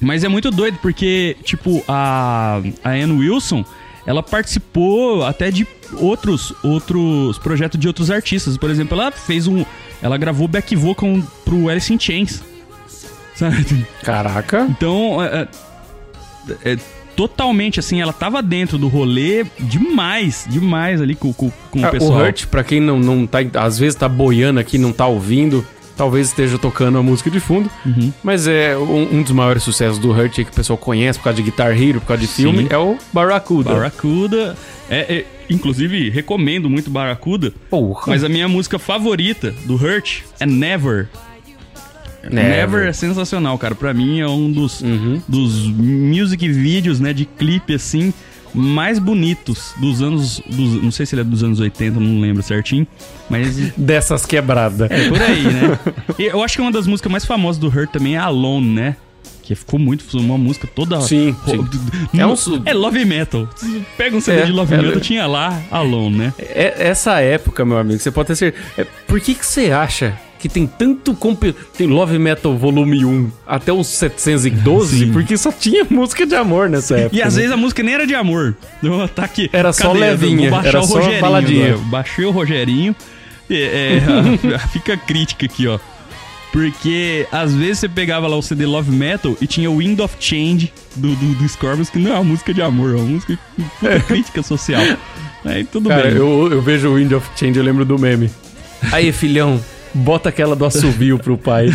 [0.00, 3.64] mas é muito doido, porque, tipo, a, a Anne Wilson,
[4.06, 5.66] ela participou até de
[5.98, 8.56] outros, outros projetos de outros artistas.
[8.56, 9.64] Por exemplo, ela fez um.
[10.02, 12.42] Ela gravou back vocal pro Alice in Chains.
[13.34, 13.86] Sabe?
[14.02, 14.66] Caraca.
[14.70, 15.48] Então, é,
[16.64, 16.78] é- é
[17.16, 21.90] totalmente assim, ela tava dentro do rolê demais, demais ali com, com, com Ah, o
[21.90, 22.18] pessoal.
[22.20, 23.38] O Hurt, pra quem não, não tá.
[23.54, 25.66] Às vezes tá boiando aqui, não tá ouvindo.
[25.96, 27.70] Talvez esteja tocando a música de fundo.
[27.84, 28.12] Uhum.
[28.22, 31.36] Mas é um, um dos maiores sucessos do Hurt que o pessoal conhece por causa
[31.38, 32.42] de Guitar Hero, por causa de Sim.
[32.42, 33.72] filme, é o Barracuda.
[33.72, 34.56] Barracuda.
[34.90, 37.52] É, é- inclusive, recomendo muito Barracuda.
[37.70, 38.04] Porra.
[38.08, 41.08] Mas a minha música favorita do Hurt é Never.
[42.30, 42.44] Never.
[42.50, 43.74] Never, é sensacional, cara.
[43.74, 45.22] Pra mim é um dos, Uhum.
[45.28, 48.12] dos music vídeos, né, de clipe assim,
[48.56, 50.40] mais bonitos dos anos.
[50.46, 52.86] Dos, não sei se ele é dos anos 80, não lembro certinho.
[53.28, 54.90] Mas Dessas quebradas.
[54.90, 55.78] é por aí, né?
[56.18, 58.96] Eu acho que uma das músicas mais famosas do Hurt também é Alone, né?
[59.42, 60.04] Que ficou muito.
[60.18, 61.00] Uma música toda.
[61.02, 61.64] Sim, sim.
[62.18, 63.48] É, É um- é Love Metal.
[63.96, 66.34] Pega um CD É, de Love é- Metal, tinha lá Alone, né?
[66.38, 68.64] É- essa época, meu amigo, você pode ter certeza.
[68.78, 71.14] É, por que, que você acha que tem tanto.
[71.14, 74.98] compi- Tem Love Metal Volume 1 até os 712?
[75.06, 75.12] Sim.
[75.12, 77.16] Porque só tinha música de amor nessa época.
[77.16, 77.40] E às né?
[77.42, 78.56] vezes a música nem era de amor.
[78.82, 79.48] Deu um ataque.
[79.52, 79.98] Era só Cadê?
[80.00, 81.76] levinha, era o só Rogerinho baladinha.
[81.90, 82.94] Baixei o Rogerinho.
[83.50, 84.00] É,
[84.54, 85.78] é, fica a crítica aqui, ó.
[86.52, 90.16] Porque às vezes você pegava lá o CD Love Metal e tinha o Wind of
[90.18, 93.38] Change do, do, do Scorpions, que não é uma música de amor, é uma música
[93.56, 94.80] com puta crítica social.
[95.44, 96.16] Aí tudo Cara, bem.
[96.16, 98.30] eu, eu vejo o Wind of Change, eu lembro do meme.
[98.90, 99.60] Aí, filhão,
[99.94, 101.68] bota aquela do assovio pro pai.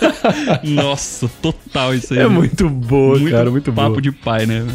[0.64, 2.20] Nossa, total isso aí.
[2.20, 4.02] É muito boa, muito cara, muito papo boa.
[4.02, 4.66] de pai, né?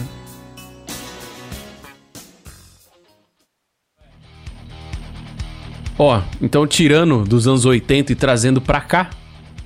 [6.00, 9.10] Ó, então tirando dos anos 80 e trazendo pra cá,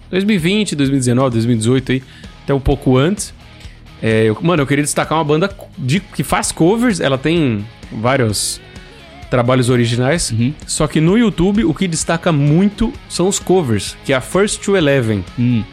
[0.10, 2.04] 2020, 2019, 2018 aí,
[2.44, 3.34] até um pouco antes.
[4.04, 5.48] é, eu- mano, eu queria destacar uma banda
[5.78, 8.60] de- que faz covers, ela tem vários
[9.32, 10.54] trabalhos originais, Uhum.
[10.68, 14.62] só que no YouTube o que destaca muito são os covers, que é a First
[14.64, 15.24] to Eleven.
[15.40, 15.64] Hum,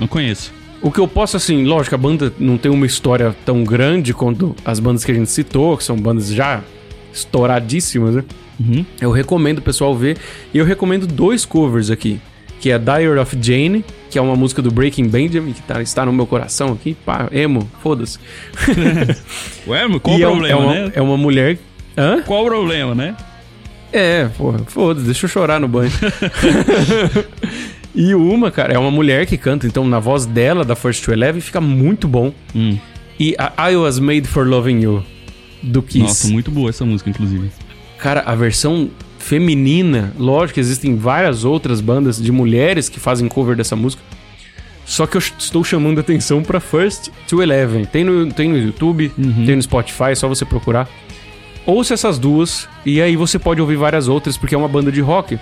[0.00, 0.52] não conheço.
[0.82, 4.56] O que eu posso, assim, lógico, a banda não tem uma história tão grande quanto
[4.64, 6.62] as bandas que a gente citou, que são bandas já
[7.12, 8.24] estouradíssimas, né?
[8.60, 8.84] Uhum.
[9.00, 10.16] Eu recomendo o pessoal ver.
[10.52, 12.20] E eu recomendo dois covers aqui.
[12.60, 16.04] Que é Diary of Jane, que é uma música do Breaking Benjamin, que tá- está
[16.06, 16.94] no meu coração aqui.
[17.04, 18.18] Pá, emo, foda-se.
[19.66, 20.92] Ué, mas qual o é, problema, é uma, né?
[20.94, 21.58] é uma mulher...
[21.96, 22.22] Hã?
[22.22, 23.16] Qual o problema, né?
[23.92, 25.92] É, porra, foda-se, deixa eu chorar no banho.
[27.94, 31.12] e uma, cara, é uma mulher que canta, então na voz dela, da First to
[31.12, 32.32] Eleven, fica muito bom.
[32.54, 32.76] Hum.
[33.18, 35.04] E a I Was Made for Loving You,
[35.62, 35.98] do Kiss.
[36.04, 37.50] Nossa, muito boa essa música, inclusive.
[37.98, 43.56] Cara, a versão feminina, lógico que existem várias outras bandas de mulheres que fazem cover
[43.56, 44.02] dessa música.
[44.84, 47.84] Só que eu estou chamando atenção pra First to Eleven.
[47.86, 49.46] Tem no, tem no YouTube, Uhum.
[49.46, 50.86] tem no Spotify, é só você procurar.
[51.66, 55.00] Ouça essas duas e aí você pode ouvir várias outras, porque é uma banda de
[55.00, 55.38] rock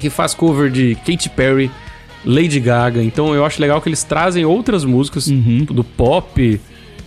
[0.00, 1.70] que faz cover de Katy Perry,
[2.24, 3.02] Lady Gaga.
[3.02, 5.64] Então eu acho legal que eles trazem outras músicas Uhum.
[5.64, 6.60] do pop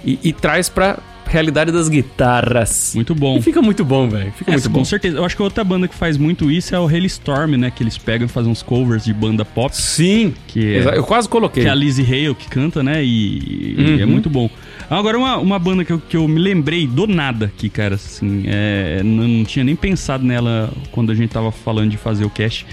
[0.05, 2.93] e, e traz pra realidade das guitarras.
[2.95, 3.37] Muito bom.
[3.37, 4.31] E fica muito bom, velho.
[4.31, 4.85] Fica É, muito com bom.
[4.85, 5.17] certeza.
[5.17, 7.71] Eu acho que outra banda que faz muito isso é o Hailstorm, né?
[7.71, 9.75] Que eles pegam e fazem uns covers de banda pop.
[9.75, 10.33] Sim.
[10.47, 11.63] Que é, Eu quase coloquei.
[11.63, 13.03] que é a Lizzie Hale que canta, né?
[13.03, 14.11] E, e é Uhum.
[14.11, 14.49] muito bom.
[14.89, 18.43] Agora, uma, uma banda que eu, que eu me lembrei do nada aqui, cara, assim,
[18.47, 22.29] é, não, não tinha nem pensado nela quando a gente tava falando de fazer o
[22.29, 22.65] cast.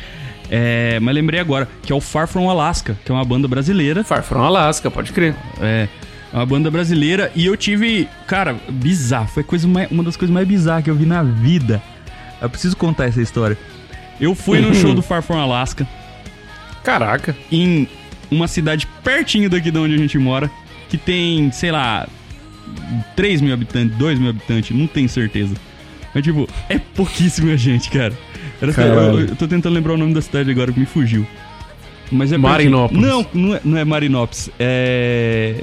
[0.50, 4.04] É, mas lembrei agora, que é o Far From Alaska, que é uma banda brasileira.
[4.04, 5.34] Far From Alaska, pode crer.
[5.60, 5.88] É,
[6.34, 7.30] uma banda brasileira.
[7.34, 9.28] E eu tive, cara, bizarro.
[9.28, 11.80] Foi coisa mais- uma das coisas mais bizarras que eu vi na vida.
[12.42, 13.56] Eu preciso contar essa história.
[14.20, 15.86] Eu fui no show do Far From Alaska
[16.82, 17.34] Caraca.
[17.50, 17.88] em
[18.30, 20.50] uma cidade pertinho daqui de onde a gente mora,
[20.88, 22.06] que tem, sei lá,
[23.16, 25.54] 3 mil habitantes, 2 mil habitantes, não tenho certeza.
[26.14, 28.12] Mas, tipo, é pouquíssima gente, cara.
[28.60, 31.26] Era- eu, eu tô tentando lembrar o nome da cidade agora, que me fugiu.
[32.12, 32.38] Mas é.
[32.38, 33.02] Marinópolis.
[33.02, 34.50] Não, não é, não é Marinópolis.
[34.58, 35.62] É.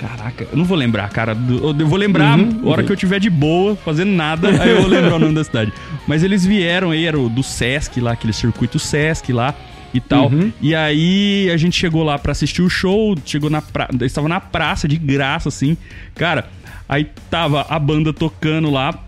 [0.00, 1.36] Caraca, eu não vou lembrar, cara.
[1.78, 2.86] Eu vou lembrar Uhum, a hora ok.
[2.86, 5.70] que eu tiver de boa, fazendo nada, aí eu vou lembrar o nome da cidade.
[6.06, 9.54] Mas eles vieram aí, era o do Sesc lá, aquele circuito Sesc lá
[9.92, 10.28] e tal.
[10.30, 10.50] Uhum.
[10.60, 14.40] E aí a gente chegou lá pra assistir o show, chegou na praça, estava na
[14.40, 15.76] praça de graça, assim.
[16.14, 16.48] Cara,
[16.88, 18.98] aí tava a banda tocando lá,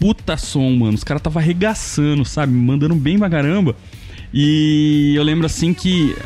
[0.00, 0.94] puta som, mano.
[0.94, 2.52] Os caras tava arregaçando, sabe?
[2.52, 3.76] Mandando bem pra caramba.
[4.34, 6.16] E eu lembro assim que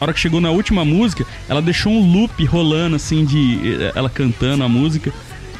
[0.00, 3.92] a hora que chegou na última música, ela deixou um loop rolando, assim, de eh,
[3.94, 5.12] ela cantando a música.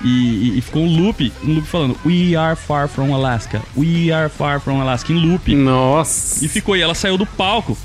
[0.04, 4.12] E, e- e ficou um loop, um loop falando We are far from Alaska, we
[4.12, 5.52] are far from Alaska, em loop.
[5.56, 6.44] Nossa.
[6.44, 7.76] E ficou, e ela saiu do palco.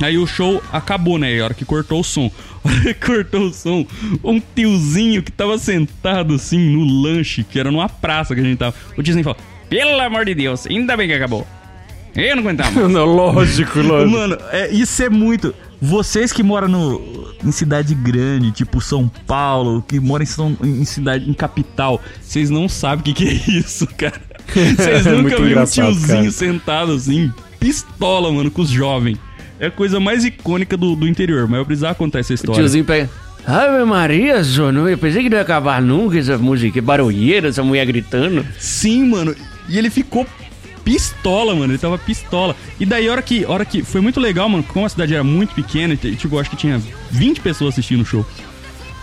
[0.00, 1.34] Aí o show acabou, né?
[1.34, 2.30] E a hora que cortou o som.
[3.04, 3.84] Cortou o som,
[4.22, 8.56] um tiozinho que tava sentado assim no lanche, que era numa praça que a gente
[8.58, 8.72] tava.
[8.96, 9.36] O tiozinho falou:
[9.68, 11.44] Pelo amor de Deus, ainda bem que acabou.
[12.14, 12.70] Eu não aguentava.
[12.88, 14.10] Não, lógico, lógico.
[14.16, 15.52] Mano, é, isso é muito.
[15.84, 20.84] Vocês que moram no, em cidade grande, tipo São Paulo, que moram em, São- em
[20.84, 24.14] cidade, em capital, vocês não sabem o que, que é isso, cara.
[24.52, 26.30] Vocês É nunca viram um tiozinho cara.
[26.30, 29.18] sentado assim, pistola, mano, com os jovens.
[29.58, 32.60] É a coisa mais icônica do, do interior, mas eu precisava contar essa O história.
[32.60, 33.08] tiozinho pega.
[33.46, 37.84] Ave Maria, Sono, eu pensei que não ia acabar nunca essa música barulheira, essa mulher
[37.86, 38.44] gritando.
[38.58, 39.34] Sim, mano.
[39.68, 40.26] E ele ficou
[40.84, 41.72] pistola, mano.
[41.72, 42.54] Ele tava pistola.
[42.78, 43.82] E daí, hora que, hora que.
[43.82, 44.62] Foi muito legal, mano.
[44.64, 48.02] Como a cidade era muito pequena, e, tipo, eu acho que tinha 20 pessoas assistindo
[48.02, 48.24] o show.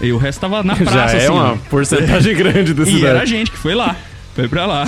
[0.02, 1.30] E o resto tava na praça, Já é assim.
[1.34, 1.58] uma ó.
[1.70, 3.06] porcentagem grande da E cidade.
[3.06, 3.96] era a gente que foi lá.
[4.36, 4.86] Foi pra lá.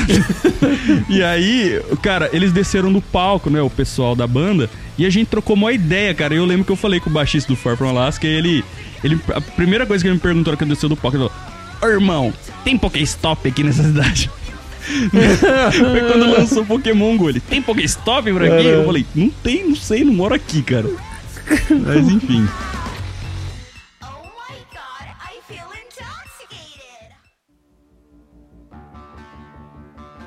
[1.10, 3.62] e aí, cara, eles desceram do palco, né?
[3.62, 4.70] O pessoal da banda.
[4.98, 6.34] E a gente trocou uma ideia, cara.
[6.34, 8.26] Eu lembro que eu falei com o baixista do Far From Alaska.
[8.26, 8.64] E ele,
[9.04, 9.20] ele.
[9.34, 11.34] A primeira coisa que ele me perguntou na hora que desceu do palco, ele falou:
[11.82, 14.30] Ô irmão, tem Pokéstop aqui nessa cidade?
[15.72, 17.30] Foi quando lançou Pokémon Go.
[17.30, 18.66] Ele tem Pokéstop por aqui?
[18.66, 20.90] Eu falei: Não tem, não sei, não moro aqui, cara.
[21.70, 22.48] Mas enfim.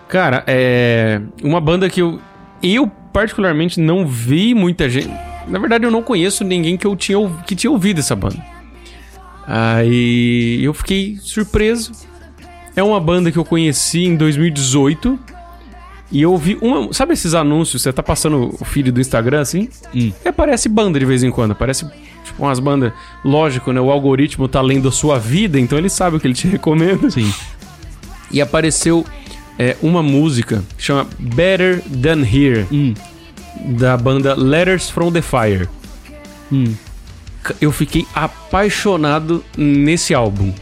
[0.09, 1.21] Cara, é.
[1.43, 2.21] Uma banda que eu.
[2.63, 5.13] Eu, particularmente, não vi muita gente.
[5.49, 8.43] Na verdade, eu não conheço ninguém que eu tinha, que tinha ouvido essa banda.
[9.47, 11.93] Aí eu fiquei surpreso.
[12.77, 15.19] É uma banda que eu conheci em 2018.
[16.13, 16.93] E eu vi uma.
[16.93, 17.83] Sabe esses anúncios?
[17.83, 19.69] Você tá passando o feed do Instagram assim?
[19.95, 20.13] Hum.
[20.25, 21.53] E aparece banda de vez em quando.
[21.53, 21.87] Aparece
[22.25, 22.93] tipo umas bandas.
[23.25, 23.81] Lógico, né?
[23.81, 27.11] O algoritmo tá lendo a sua vida, então ele sabe o que ele te recomenda.
[27.11, 27.33] Sim.
[28.31, 29.05] E apareceu
[29.59, 32.95] é, uma música que chama Better Than Here, Hum.
[33.79, 35.69] da banda Letters from the Fire.
[36.53, 36.75] Hum.
[37.61, 40.53] Eu fiquei apaixonado nesse álbum.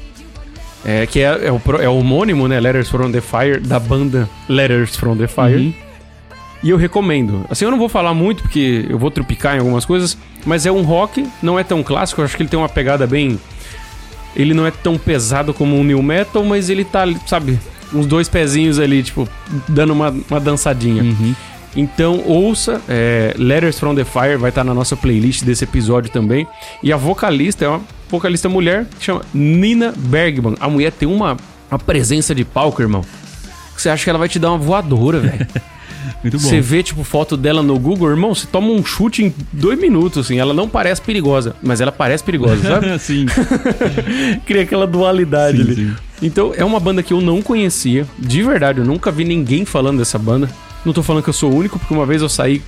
[0.85, 2.59] É, que é, é o, é o homônimo, né?
[2.59, 5.57] Letters from the Fire, da banda Letters from the Fire.
[5.57, 5.75] Uhum.
[6.63, 7.45] E eu recomendo.
[7.51, 10.17] Assim, eu não vou falar muito, porque eu vou trupicar em algumas coisas,
[10.47, 13.07] mas é um rock, não é tão clássico, eu acho que ele tem uma pegada
[13.07, 13.39] bem.
[14.35, 17.59] Ele não é tão pesado como um new metal, mas ele tá, sabe,
[17.93, 19.29] uns dois pezinhos ali, tipo,
[19.69, 21.03] dando uma, uma dançadinha.
[21.03, 21.35] Uhum.
[21.75, 26.47] Então ouça, é, Letters from the Fire vai estar na nossa playlist desse episódio também.
[26.83, 27.81] E a vocalista é uma
[28.11, 30.55] vocalista mulher que chama Nina Bergman.
[30.61, 31.37] A mulher tem uma,
[31.71, 33.03] uma presença de palco, irmão.
[33.75, 35.47] Que você acha que ela vai te dar uma voadora, velho.
[36.23, 36.49] Muito bom.
[36.49, 40.27] Você vê, tipo, foto dela no Google, irmão, você toma um chute em dois minutos,
[40.27, 40.39] assim.
[40.39, 42.97] Ela não parece perigosa, mas ela parece perigosa, sabe?
[43.01, 43.27] Sim.
[44.45, 45.75] Cria aquela dualidade Sim, ali.
[45.75, 45.95] sim.
[46.21, 48.07] Então, é uma banda que eu não conhecia.
[48.19, 50.49] De verdade, eu nunca vi ninguém falando dessa banda.
[50.85, 52.63] Não tô falando que eu sou o único, porque uma vez eu saí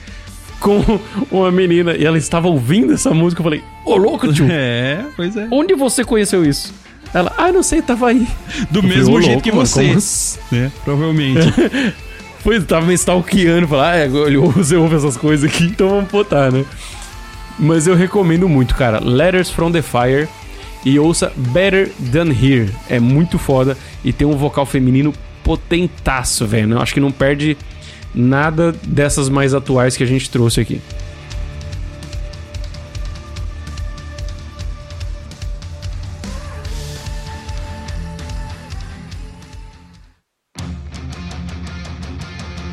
[0.60, 0.80] com
[1.30, 3.40] uma menina e ela estava ouvindo essa música.
[3.40, 5.48] Eu falei, ô louco, tio, É, pois é.
[5.50, 6.72] onde você conheceu isso?
[7.12, 8.26] Ela, ah, não sei, tava aí.
[8.70, 9.84] Do Eu falei, mesmo "Ô, jeito louco, que você.
[9.86, 10.72] como assim?" né?
[10.84, 11.52] Provavelmente.
[12.42, 14.08] Foi, tava me stalkeando, falar, ah,
[14.54, 16.64] você ouve essas coisas aqui, então vamos botar, né?
[17.58, 18.98] Mas eu recomendo muito, cara.
[19.02, 20.28] Letters from the Fire.
[20.84, 22.70] e ouça Better Than Here.
[22.90, 26.72] É muito foda e tem um vocal feminino potentaço, velho.
[26.72, 27.56] Eu Acho que não perde
[28.14, 30.80] nada dessas mais atuais que a gente trouxe aqui.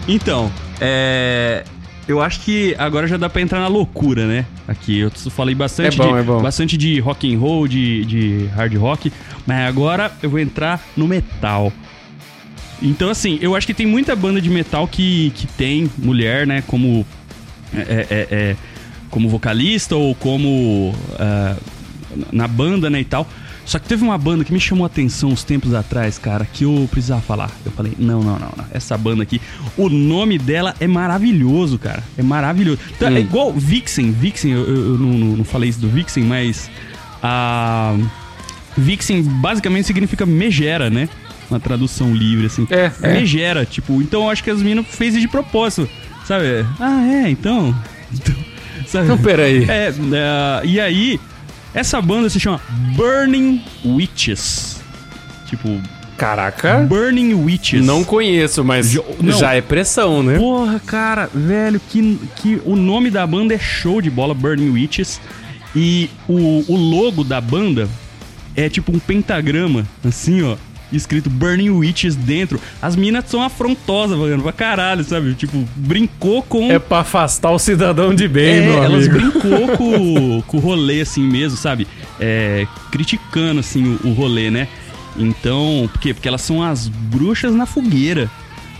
[0.08, 1.64] Então, é.
[2.08, 4.46] Eu acho que agora já dá pra entrar na loucura, né?
[4.68, 6.42] Aqui, eu falei bastante, É bom, de, é bom.
[6.42, 9.14] bastante de rock and roll, de, de hard rock,
[9.46, 11.72] mas agora eu vou entrar no metal.
[12.82, 16.64] Então, assim, eu acho que tem muita banda de metal que, que tem mulher, né?
[16.66, 17.06] Como,
[17.74, 18.56] é, é, é,
[19.10, 21.56] como vocalista ou como ah,
[22.32, 23.02] na banda, né?
[23.02, 23.28] E tal.
[23.64, 26.64] Só que teve uma banda que me chamou a atenção uns tempos atrás, cara, que
[26.64, 27.52] eu precisava falar.
[27.64, 28.66] Eu falei, não, não, não, não.
[28.74, 29.40] Essa banda aqui,
[29.78, 32.04] o nome dela é maravilhoso, cara.
[32.18, 32.80] É maravilhoso.
[32.96, 33.16] Então, Hum.
[33.16, 34.12] É igual Vixen.
[34.12, 36.70] Vixen, eu, eu- eu não, não- não falei isso do Vixen, mas
[37.22, 37.96] a
[38.76, 41.08] Vixen basicamente significa megera, né?
[41.52, 42.66] Uma tradução livre, assim.
[42.72, 43.14] É, é.
[43.14, 44.02] Megera, tipo.
[44.02, 45.88] Então eu acho que as meninas fez de propósito,
[46.26, 46.66] sabe?
[46.80, 47.76] Ah, é, então.
[48.14, 48.36] então
[48.88, 49.06] sabe?
[49.06, 49.66] Então, peraí.
[49.70, 51.20] É, é, e aí,
[51.74, 52.62] essa banda se chama
[52.96, 54.82] Burning Witches.
[55.48, 55.82] Tipo,
[56.18, 57.86] Caraca, Burning Witches.
[57.86, 59.38] não conheço, mas Jo- não.
[59.38, 60.38] já é pressão, né?
[60.38, 65.20] Porra, cara, velho, que, que o nome da banda é show de bola, Burning Witches.
[65.76, 67.90] E o, o logo da banda
[68.56, 70.56] é tipo um pentagrama, assim, ó.
[70.92, 72.60] Escrito Burning Witches dentro.
[72.82, 75.34] As minas são afrontosas, mano, pra caralho, sabe?
[75.36, 76.72] Tipo, brincou com.
[76.72, 79.32] É pra afastar o cidadão de bem, É, meu elas amigo.
[79.40, 81.88] brincou com, com o rolê assim mesmo, sabe?
[82.20, 84.68] É, criticando assim o, o rolê, né?
[85.18, 86.14] Então, por quê?
[86.14, 88.30] Porque elas são as bruxas na fogueira.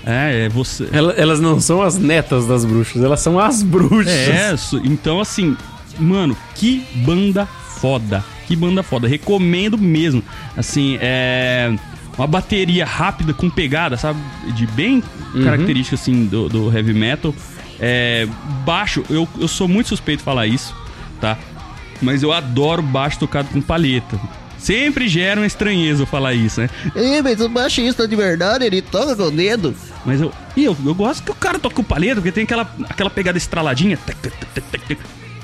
[0.06, 0.88] É, é você.
[0.92, 4.08] Ela- Elas não são as netas das bruxas, elas são as bruxas.
[4.08, 5.56] É, então assim,
[6.00, 7.46] mano, que banda
[7.78, 8.24] foda.
[8.48, 9.08] Que banda foda.
[9.08, 10.24] Recomendo mesmo.
[10.58, 11.74] Assim, é.
[12.22, 14.20] Uma bateria rápida com pegada, sabe?
[14.54, 15.02] De bem
[15.44, 17.34] característica, assim, do, do heavy metal.
[17.80, 18.28] É,
[18.64, 20.76] baixo, eu, eu sou muito suspeito de falar isso,
[21.20, 21.36] tá?
[22.00, 24.20] Mas eu adoro baixo tocado com palheta.
[24.60, 26.70] Sempre gera uma estranheza eu falar isso, né?
[26.96, 29.74] Ih, mas o baixista de verdade, ele toca com o dedo.
[30.06, 32.72] Mas eu, e eu, eu gosto que o cara toque com palheta, porque tem aquela,
[32.88, 33.98] aquela pegada estraladinha.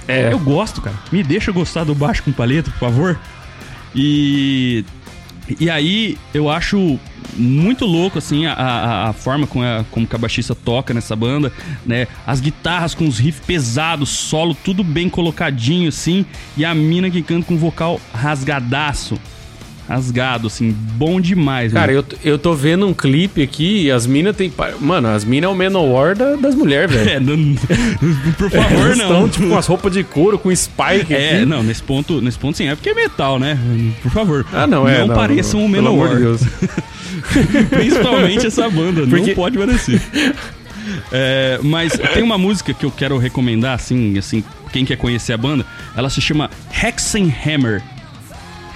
[0.08, 0.32] É.
[0.32, 0.96] Eu gosto, cara.
[1.12, 3.20] Me deixa gostar do baixo com palheta, por favor.
[3.96, 4.86] E.
[5.60, 7.00] E aí, eu acho
[7.36, 11.16] muito louco, assim, a, a, a forma como, a, como que a baixista toca nessa
[11.16, 11.52] banda,
[11.86, 12.08] né?
[12.26, 16.26] As guitarras com os riffs pesados, solo, tudo bem colocadinho, assim.
[16.56, 19.20] E a mina que canta com vocal rasgadaço.
[19.88, 22.06] Rasgado, assim, bom demais, Cara, mano.
[22.24, 24.52] eu, eu tô vendo um clipe aqui e as minas tem.
[24.82, 27.08] Mano, as minas é o Manowar da, das mulheres, velho.
[27.10, 27.56] É, não,
[28.38, 29.06] por favor, Elas não.
[29.06, 31.46] estão, tipo, com as roupas de couro, com spike É, aqui.
[31.46, 33.58] não, nesse ponto, nesse ponto sim, é porque é metal, né?
[34.04, 34.46] Por favor.
[34.52, 35.06] Ah, não, é.
[35.06, 36.18] Não, pareçam um pelo amor Menor.
[36.18, 36.42] de Deus.
[37.70, 40.02] Principalmente essa banda, Porque- não pode parecer.
[41.12, 45.38] É, mas tem uma música que eu quero recomendar, assim, assim, quem quer conhecer a
[45.38, 45.66] banda,
[45.98, 46.50] ela se chama
[46.82, 47.84] Hexenhammer.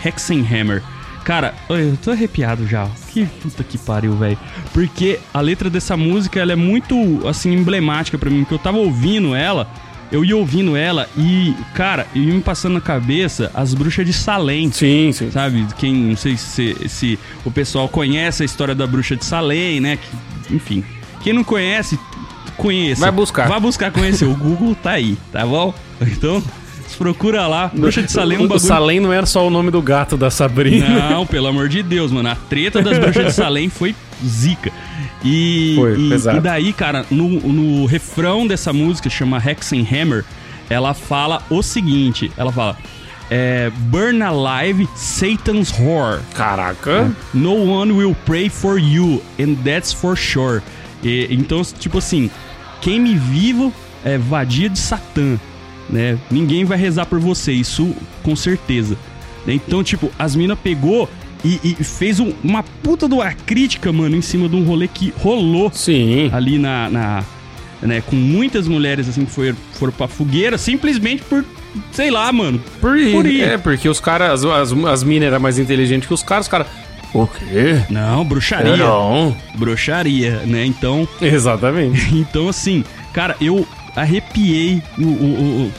[0.04, 0.84] Hexenhammer.
[1.24, 2.88] Cara, eu tô arrepiado já.
[3.10, 4.38] Que puta que pariu, velho.
[4.74, 6.96] Porque a letra dessa música, ela é muito,
[7.28, 8.40] assim, emblemática pra mim.
[8.40, 9.68] Porque eu tava ouvindo ela,
[10.12, 14.72] eu ia ouvindo ela e, cara, ia me passando na cabeça as bruxas de Salem.
[14.72, 15.30] Sim, sim.
[15.32, 15.66] Sabe?
[15.78, 19.98] Quem, não sei se, se o pessoal conhece a história da bruxa de Salem, né?
[19.98, 20.84] Que- enfim.
[21.22, 22.00] Quem não conhece,
[22.58, 23.00] conheça.
[23.02, 23.48] Vai buscar.
[23.48, 24.26] Vai buscar conhecer.
[24.26, 25.74] o Google tá aí, tá bom?
[26.02, 26.44] Então,
[26.96, 27.72] procura lá.
[27.74, 28.60] Bruxa de Salem é um bagulho.
[28.60, 31.10] Salem não era só o nome do gato da Sabrina.
[31.10, 32.30] Não, pelo amor de Deus, mano.
[32.30, 34.72] A treta das bruxas de Salem foi zica.
[35.24, 36.38] E, Foi, e, pesado.
[36.38, 40.26] e daí, cara, no, no refrão dessa música, chama Hexenhammer,
[40.70, 42.78] ela fala o seguinte: ela fala.
[43.34, 46.20] É, Burn alive Satan's whore.
[46.34, 47.10] Caraca.
[47.34, 50.62] No one will pray for you, and that's for sure.
[51.02, 52.30] E, então, tipo assim,
[52.82, 53.74] queime vivo
[54.04, 55.40] é vadia de Satã,
[55.92, 56.18] né?
[56.30, 58.98] Ninguém vai rezar por você, isso com certeza.
[59.46, 59.54] Né?
[59.56, 61.10] Então, tipo, as minas pegou
[61.44, 64.88] e, e fez um- uma puta de uma crítica, mano, em cima de um rolê
[64.88, 66.30] que rolou Sim.
[66.34, 66.90] ali na.
[66.90, 67.24] na-
[67.82, 71.44] né, com muitas mulheres assim que foram, foram pra fogueira simplesmente por,
[71.92, 72.62] sei lá, mano.
[72.80, 73.12] Por ir.
[73.12, 73.42] Por ir.
[73.42, 76.52] É, porque os caras, as, as, as minas eram mais inteligentes que os caras, os
[76.52, 76.68] caras.
[77.12, 77.82] O quê?
[77.90, 78.78] Não, bruxaria.
[78.78, 79.36] Não.
[79.56, 80.64] Bruxaria, né?
[80.64, 82.00] Então, Exatamente.
[82.16, 82.84] Então, assim,
[83.14, 85.72] cara, eu arrepiei o, o, o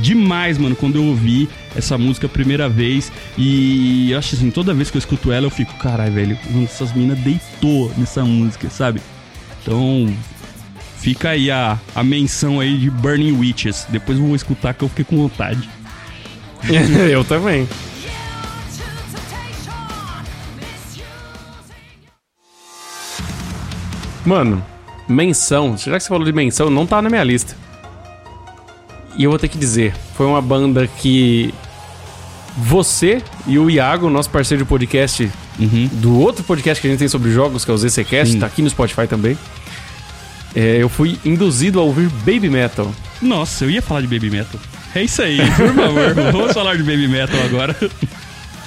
[0.00, 3.10] demais, mano, quando eu ouvi essa música a primeira vez.
[3.36, 6.92] E eu acho assim, toda vez que eu escuto ela, eu fico, caralho, velho, essas
[6.92, 9.00] minas deitou nessa música, sabe?
[9.62, 10.12] Então,
[10.98, 13.86] fica aí a, a menção aí de Burning Witches.
[13.88, 15.68] Depois eu vou escutar que eu fiquei com vontade.
[17.10, 17.68] eu também.
[24.26, 24.62] Mano,
[25.08, 25.76] menção.
[25.76, 27.54] Já que você falou de menção, não tá na minha lista.
[29.16, 31.52] E eu vou ter que dizer, foi uma banda que
[32.56, 35.88] você e o Iago, nosso parceiro de podcast, Uhum.
[35.94, 38.38] do outro podcast que a gente tem sobre jogos, que é o ZCcast, Sim.
[38.40, 39.36] tá aqui no Spotify também.
[40.54, 42.90] É, eu fui induzido a ouvir Baby Metal.
[43.20, 44.60] Nossa, eu ia falar de Baby Metal.
[44.94, 46.14] É isso aí, por favor.
[46.32, 47.76] Vamos falar de Baby Metal agora.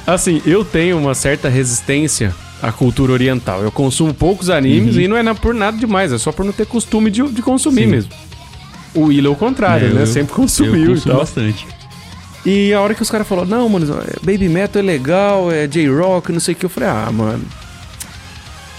[0.06, 3.62] Assim, eu tenho uma certa resistência à cultura oriental.
[3.62, 6.66] Eu consumo poucos animes e não é por nada demais, é só por não ter
[6.66, 7.88] costume de, de consumir Uhum.
[7.88, 7.92] Sim.
[7.92, 8.12] mesmo.
[8.94, 10.02] O Will é o contrário, É, né?
[10.04, 11.18] eu- Sempre consumiu e tal.
[11.18, 11.66] bastante.
[12.46, 13.86] E a hora que os caras falaram, não, mano,
[14.24, 17.44] Baby Metal é legal, é J-Rock, não sei o que, eu falei, ah, mano.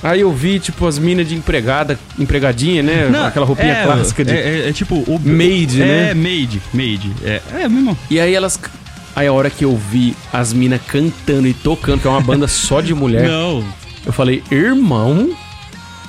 [0.02, 3.08] Aí eu vi, tipo, as minas de empregada, empregadinha, né?
[3.24, 4.32] Aquela roupinha é, clássica de.
[4.32, 4.96] É, é- é tipo...
[4.96, 6.10] O, Made, é, né?
[6.10, 7.12] É, made, made.
[7.24, 7.96] É, é mesmo.
[8.10, 8.58] E aí elas.
[9.14, 12.48] Aí a hora que eu vi as minas cantando e tocando, que é uma banda
[12.48, 13.64] só de mulher, Não,
[14.06, 15.36] eu falei, irmão,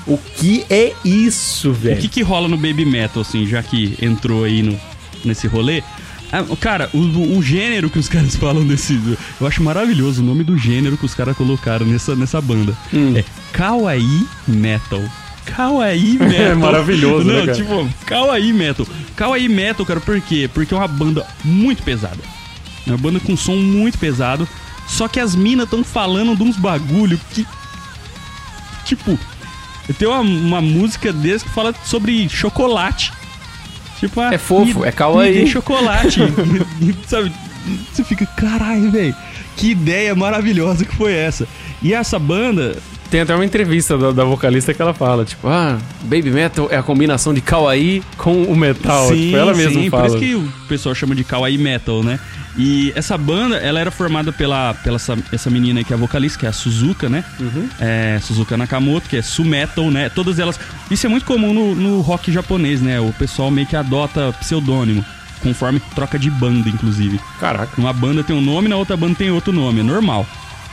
[0.08, 1.98] o que é isso, velho?
[1.98, 4.80] O que, que rola no Baby Metal, assim, já que entrou aí no,
[5.24, 5.84] nesse rolê?
[6.32, 9.00] Ah, cara, o, o gênero que os caras falam desse.
[9.40, 12.76] Eu acho maravilhoso o nome do gênero que os caras colocaram nessa, nessa banda.
[12.94, 13.14] Hum.
[13.16, 15.02] É Kawaii Metal.
[15.46, 16.42] Kawaii Metal.
[16.42, 17.58] É maravilhoso, né, Não, cara?
[17.58, 18.88] tipo, Kawaii Metal.
[19.16, 20.50] Kawaii Metal, cara, por quê?
[20.52, 22.18] Porque é uma banda muito pesada.
[22.88, 24.48] É uma banda com som muito pesado.
[24.88, 27.46] Só que as minas estão falando de uns bagulho que.
[28.86, 29.18] Tipo,
[29.98, 33.12] tem uma, uma música desse que fala sobre chocolate.
[34.00, 35.34] Tipo, ah, É fofo, me- é kawaii.
[35.46, 36.20] Dê chocolate.
[37.08, 37.32] Sabe?
[37.94, 39.16] Você fica, caralho, velho.
[39.56, 41.48] Que ideia maravilhosa que foi essa.
[41.82, 42.78] E essa banda,
[43.14, 46.78] Tem até uma entrevista da, da vocalista que ela fala, tipo, ah, Baby Metal é
[46.78, 49.08] a combinação de kawaii com o metal.
[49.14, 50.10] tipo, ela mesma sim, fala.
[50.10, 52.20] por isso que o pessoal chama de kawaii metal, né?
[52.58, 56.00] E essa banda, ela era formada pela, pela essa, essa menina aí que é a
[56.00, 57.24] vocalista, que é a Suzuka, né?
[57.40, 57.70] Uhum.
[57.80, 60.10] É, Suzuka Nakamoto, que é Su Metal, né?
[60.10, 60.60] Todas elas...
[60.90, 63.00] Isso é muito comum no, no rock japonês, né?
[63.00, 65.06] O pessoal meio que adota pseudônimo,
[65.44, 67.20] conforme troca de banda, inclusive.
[67.40, 67.80] Caraca.
[67.80, 70.26] Uma banda tem um nome, na outra banda tem outro nome, é normal.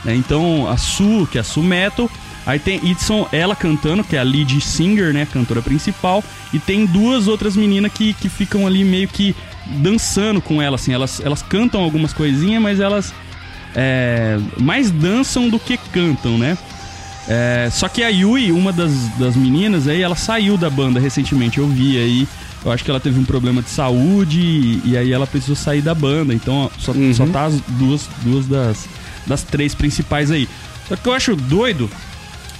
[0.03, 0.15] né?
[0.15, 2.09] Então, a Su, que é a Su Metal,
[2.45, 6.23] aí tem Itson, ela cantando, que é a lead singer, né, cantora principal,
[6.53, 9.35] e tem duas outras meninas que, que ficam ali meio que
[9.77, 13.13] dançando com ela, assim, elas, elas cantam algumas coisinhas, mas elas
[13.75, 16.57] é, mais dançam do que cantam, né?
[17.27, 21.59] É, só que a Yui, uma das, das meninas aí, ela saiu da banda recentemente,
[21.59, 22.27] eu vi aí.
[22.65, 25.81] Eu acho que ela teve um problema de saúde e, e aí ela precisou sair
[25.81, 26.33] da banda.
[26.33, 27.13] Então só, Uhum.
[27.13, 28.87] só tá as duas, duas das,
[29.25, 30.47] das três principais aí.
[30.87, 31.89] Só que eu acho doido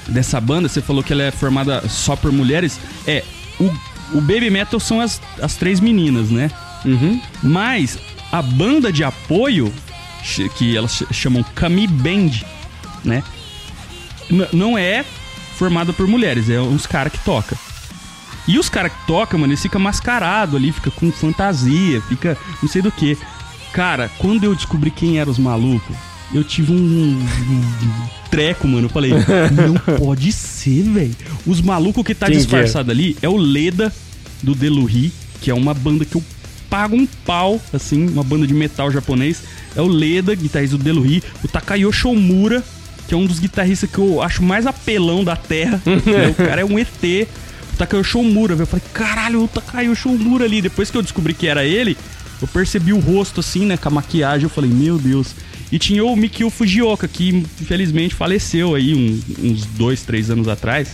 [0.08, 2.80] dessa banda, você falou que ela é formada só por mulheres.
[3.08, 3.24] É,
[3.60, 3.66] o,
[4.18, 6.50] o Baby Metal são as, as três meninas, né?
[6.86, 7.22] Uhum.
[7.44, 7.98] Mas
[8.32, 9.72] a banda de apoio,
[10.58, 12.32] que elas ch- chamam Kami Band,
[13.04, 13.24] né?
[14.30, 15.04] N- não é
[15.58, 17.58] formada por mulheres, é uns caras que tocam.
[18.48, 22.68] E os caras que tocam, mano, eles ficam mascarados ali, fica com fantasia, fica não
[22.68, 23.16] sei do que.
[23.72, 25.96] Cara, quando eu descobri quem eram os malucos,
[26.34, 27.26] eu tive um
[28.32, 28.86] treco, mano.
[28.86, 31.16] Eu falei, não pode ser, velho.
[31.46, 32.44] Os malucos que tá Quem que é?
[32.44, 33.94] disfarçado ali é o Leda
[34.42, 35.12] do Deluhi,
[35.42, 36.24] que é uma banda que eu
[36.70, 39.44] pago um pau, assim, uma banda de metal japonês.
[39.76, 42.64] É o Leda, guitarrista do Deluhi, o Takayoshi Omura,
[43.08, 45.82] que é um dos guitarristas que eu acho mais apelão da Terra.
[45.86, 46.30] né?
[46.30, 47.28] O cara é um ET.
[47.74, 48.64] O Takayoshi Omura, velho.
[48.64, 50.62] Eu falei, caralho, o Takayoshi Omura ali.
[50.62, 51.98] Depois que eu descobri que era ele,
[52.42, 54.44] eu percebi o rosto assim, né, com a maquiagem.
[54.44, 55.36] Eu falei, meu Deus.
[55.72, 57.30] E tinha o Mikio Fujioka, que
[57.62, 60.90] infelizmente faleceu aí um- uns dois, três anos atrás.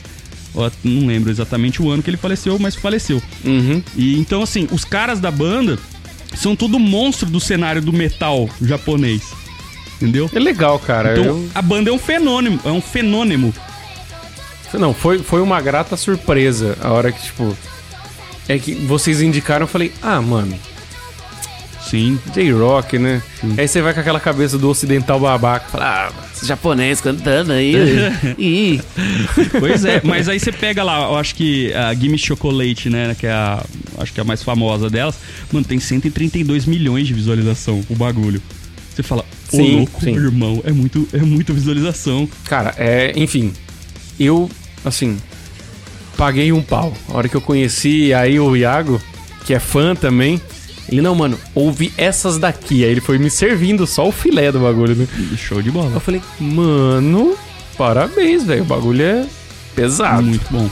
[0.54, 3.22] Ó, Não lembro exatamente o ano que ele faleceu, mas faleceu.
[3.44, 3.82] Uhum.
[3.96, 5.78] E então, assim, os caras da banda
[6.36, 9.24] são tudo monstro do cenário do metal japonês.
[9.96, 10.30] Entendeu?
[10.34, 11.12] É legal, cara.
[11.14, 13.54] Então, Eu- a banda é um fenômeno, é um fenômeno.
[14.74, 17.56] Não, foi, foi uma grata surpresa a hora que, tipo.
[18.50, 20.58] É que vocês indicaram, eu falei, ah, mano,
[21.90, 22.20] Sim.
[22.34, 23.22] J-Rock, né?
[23.58, 27.76] Aí você vai com aquela cabeça do ocidental babaca, fala, ah, japonês cantando aí.
[28.38, 28.82] Ih.
[29.60, 33.26] Pois é, mas aí você pega lá, eu acho que a Gimme Chocolate, né, que
[33.26, 33.64] é a,
[33.98, 35.16] acho que é a mais famosa delas,
[35.52, 38.42] mano, tem 132 milhões de visualização o bagulho.
[38.94, 39.24] Você fala,
[39.54, 40.16] ô Sim, louco, sim.
[40.16, 42.28] irmão, é muito, é muita visualização.
[42.46, 43.54] Cara, é, enfim,
[44.20, 44.50] eu,
[44.84, 45.18] assim,
[46.18, 46.94] paguei um pau.
[47.10, 49.00] A hora que eu conheci aí o Iago,
[49.46, 50.42] que é fã também,
[50.90, 52.84] ele, não, mano, ouvi essas daqui.
[52.84, 55.08] Aí ele foi me servindo só o filé do bagulho, né?
[55.38, 55.92] Show de bola.
[55.94, 57.38] Eu falei, mano,
[57.78, 59.26] parabéns, velho, o bagulho é
[59.76, 60.24] pesado.
[60.24, 60.70] Muito bom.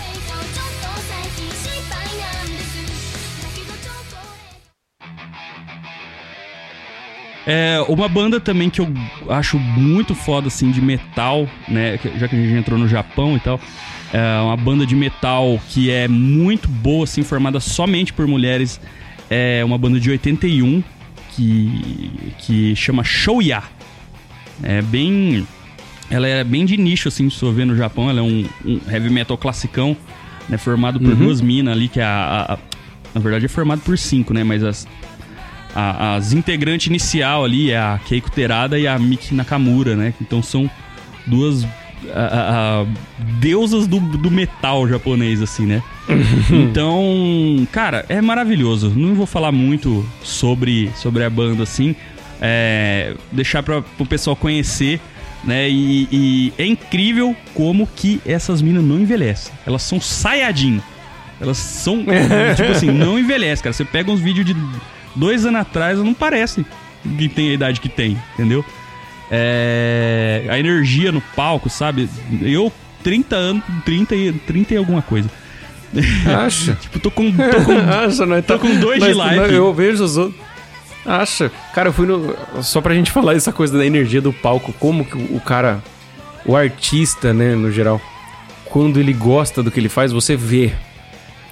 [7.47, 8.91] É, uma banda também que eu
[9.29, 11.99] acho muito foda, assim, de metal, né?
[12.17, 13.59] Já que a gente entrou no Japão e tal.
[14.13, 18.79] É uma banda de metal que é muito boa, assim, formada somente por mulheres.
[19.29, 20.83] É uma banda de 81
[21.35, 23.63] que, que chama Shouya.
[24.63, 25.45] É bem.
[26.09, 28.09] Ela é bem de nicho, assim, se você ver no Japão.
[28.09, 29.97] Ela é um, um heavy metal classicão,
[30.47, 30.57] né?
[30.57, 32.07] Formado por duas minas ali, que é a,
[32.49, 32.59] a- a-
[33.13, 34.43] Na verdade é formado por cinco, né?
[34.43, 34.87] Mas as.
[35.75, 40.13] a- as integrantes inicial ali é a Keiko Terada e a Miki Nakamura, né?
[40.21, 40.69] Então são
[41.25, 41.65] duas
[42.13, 42.85] a- a- a
[43.41, 45.81] deusas do, do metal japonês, assim, né?
[46.51, 48.91] então, cara, é maravilhoso.
[48.95, 51.95] Não vou falar muito sobre, sobre a banda, assim.
[52.41, 54.99] É, deixar para o pessoal conhecer,
[55.43, 55.69] né?
[55.69, 59.53] E, e é incrível como que essas minas não envelhecem.
[59.65, 60.81] Elas são Saiyajin.
[61.39, 62.05] Elas são,
[62.55, 63.73] tipo assim, não envelhecem, cara.
[63.73, 64.55] Você pega uns vídeos de
[65.15, 66.65] dois anos atrás, não parece
[67.17, 68.65] que tem a idade que tem, entendeu?
[69.31, 72.09] É, a energia no palco, sabe?
[72.41, 72.71] Eu,
[73.03, 75.29] 30 anos, 30 e, 30 e alguma coisa.
[76.25, 76.77] Acha?
[76.81, 78.41] Tipo, tô com, tô com Acha, não é?
[78.41, 80.39] tô com dois de não, Eu vejo os outros.
[81.05, 81.51] Acha?
[81.73, 82.35] Cara, eu fui no.
[82.61, 85.83] Só pra gente falar essa coisa da energia do palco, como que o cara,
[86.45, 88.01] o artista, né, no geral,
[88.65, 90.73] quando ele gosta do que ele faz, você vê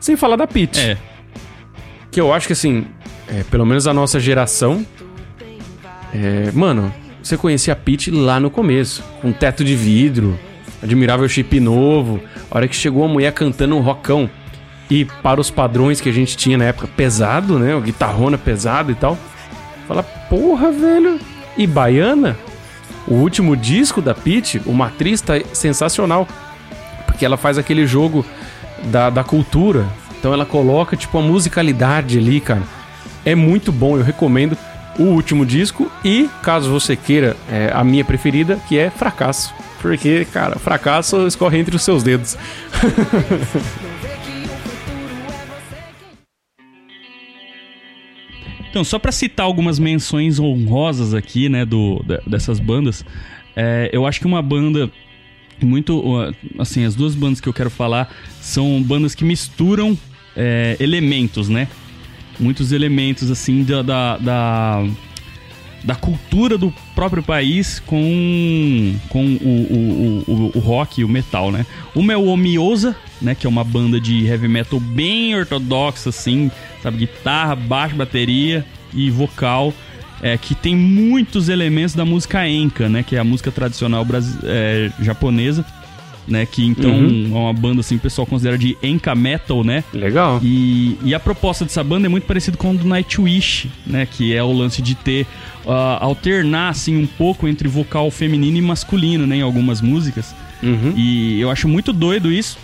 [0.00, 0.80] sem falar da Pitty.
[0.80, 0.98] É.
[2.10, 2.86] Que eu acho que, assim,
[3.28, 4.84] é, pelo menos a nossa geração.
[6.12, 6.92] é, mano,
[7.22, 10.38] você conhecia a Peach lá no começo, com teto de vidro,
[10.82, 12.20] admirável chip novo.
[12.50, 14.30] A hora que chegou a mulher cantando um rockão
[14.90, 17.74] e para os padrões que a gente tinha na época, pesado, né?
[17.74, 19.18] O guitarrona pesado e tal.
[19.86, 21.20] Fala, porra, velho.
[21.56, 22.36] E Baiana,
[23.06, 26.26] o último disco da Peach, o Matriz, tá sensacional.
[27.04, 28.24] Porque ela faz aquele jogo
[28.84, 29.86] da, da cultura.
[30.18, 32.62] Então ela coloca, tipo, a musicalidade ali, cara.
[33.24, 34.56] É muito bom, eu recomendo
[34.98, 35.90] o último disco.
[36.04, 39.54] E, caso você queira, é, a minha preferida, que é Fracasso.
[39.80, 42.36] Porque, cara, fracasso escorre entre os seus dedos.
[48.70, 53.04] Então, só pra citar algumas menções honrosas aqui, né, do, dessas bandas,
[53.56, 54.90] é, eu acho que uma banda
[55.60, 56.04] muito,
[56.58, 59.98] assim, as duas bandas que eu quero falar são bandas que misturam
[60.38, 61.66] é, elementos, né?
[62.38, 64.84] Muitos elementos, assim, da, da, da,
[65.82, 71.50] da cultura do próprio país com, com o, o, o, o rock e o metal,
[71.50, 71.66] né?
[71.94, 73.34] Uma é o Omiosa, né?
[73.34, 76.48] Que é uma banda de heavy metal bem ortodoxa, assim,
[76.80, 76.98] sabe?
[76.98, 78.64] Guitarra, baixo, bateria
[78.94, 79.74] e vocal.
[80.20, 83.04] É, que tem muitos elementos da música Enka, né?
[83.04, 84.04] Que é a música tradicional
[84.44, 85.64] é, japonesa,
[86.28, 86.46] né?
[86.46, 87.30] Que então Uhum.
[87.32, 89.82] é uma banda assim, o pessoal considera de Enka Metal, né?
[89.92, 90.38] Legal.
[90.42, 94.06] E, e a proposta dessa banda é muito parecida com a do Nightwish, né?
[94.10, 95.26] Que é o lance de ter
[95.66, 99.36] ah, alternar assim um pouco entre vocal feminino e masculino, né?
[99.36, 100.34] Em algumas músicas.
[100.62, 100.92] Uhum.
[100.96, 102.58] E eu acho muito doido isso,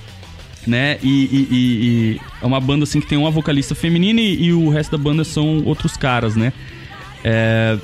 [0.67, 0.99] né?
[1.03, 4.53] E, e- e- e é uma banda assim que tem uma vocalista feminina e, e
[4.53, 6.53] o resto da banda são outros caras, né?
[7.23, 7.79] É,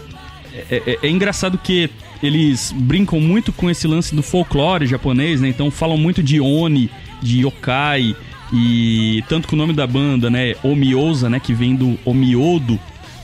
[0.70, 1.88] é, é- é engraçado que
[2.22, 5.48] eles brincam muito com esse lance do folclore japonês, né?
[5.48, 6.90] Então falam muito de Oni,
[7.22, 8.14] de yokai
[8.52, 12.78] e tanto que o nome da banda, né, Omiosa, né, que vem do Omiodo,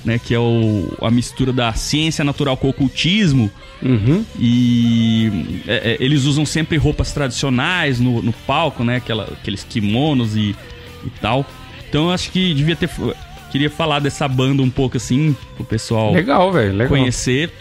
[0.05, 3.51] né, que é o, a mistura da ciência natural com o ocultismo.
[3.82, 4.24] Uhum.
[4.38, 8.97] E é, é, eles usam sempre roupas tradicionais no, no palco, né?
[8.97, 10.57] Aquela, aqueles kimonos e,
[11.05, 11.44] e tal.
[11.88, 12.88] Então eu acho que devia ter.
[13.51, 16.72] Queria falar dessa banda um pouco assim, pro pessoal Legal, velho.
[16.72, 16.88] Legal.
[16.88, 17.53] conhecer.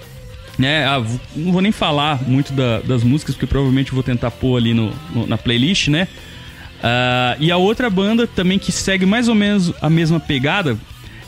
[0.58, 0.86] Né?
[0.86, 1.03] Ah,
[1.36, 4.91] não vou nem falar muito da- das músicas, porque provavelmente vou tentar pôr ali no,
[5.14, 6.08] no- na playlist, né?
[6.82, 10.78] Ah, e a outra banda também que segue mais ou menos a mesma pegada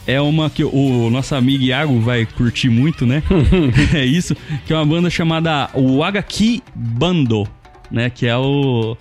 [0.06, 3.22] é uma que o nosso amigo Iago vai curtir muito, né?
[3.94, 4.34] é isso,
[4.66, 7.46] que é uma banda chamada Wagaki Bando,
[7.92, 8.10] né?
[8.10, 8.96] Que é o,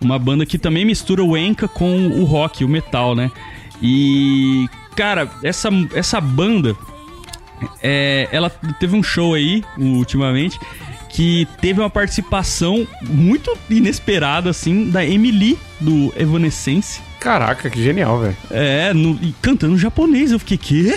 [0.00, 3.30] uma banda que também mistura o enka com o rock, o metal, né?
[3.82, 4.66] E,
[4.96, 6.74] cara, essa, essa banda,
[7.82, 10.58] é, ela teve um show aí, ultimamente,
[11.10, 17.00] que teve uma participação muito inesperada, assim, da Emily, do Evanescence.
[17.20, 18.36] Caraca, que genial, velho.
[18.50, 20.30] É, no- e cantando japonês.
[20.32, 20.96] Eu fiquei, quê?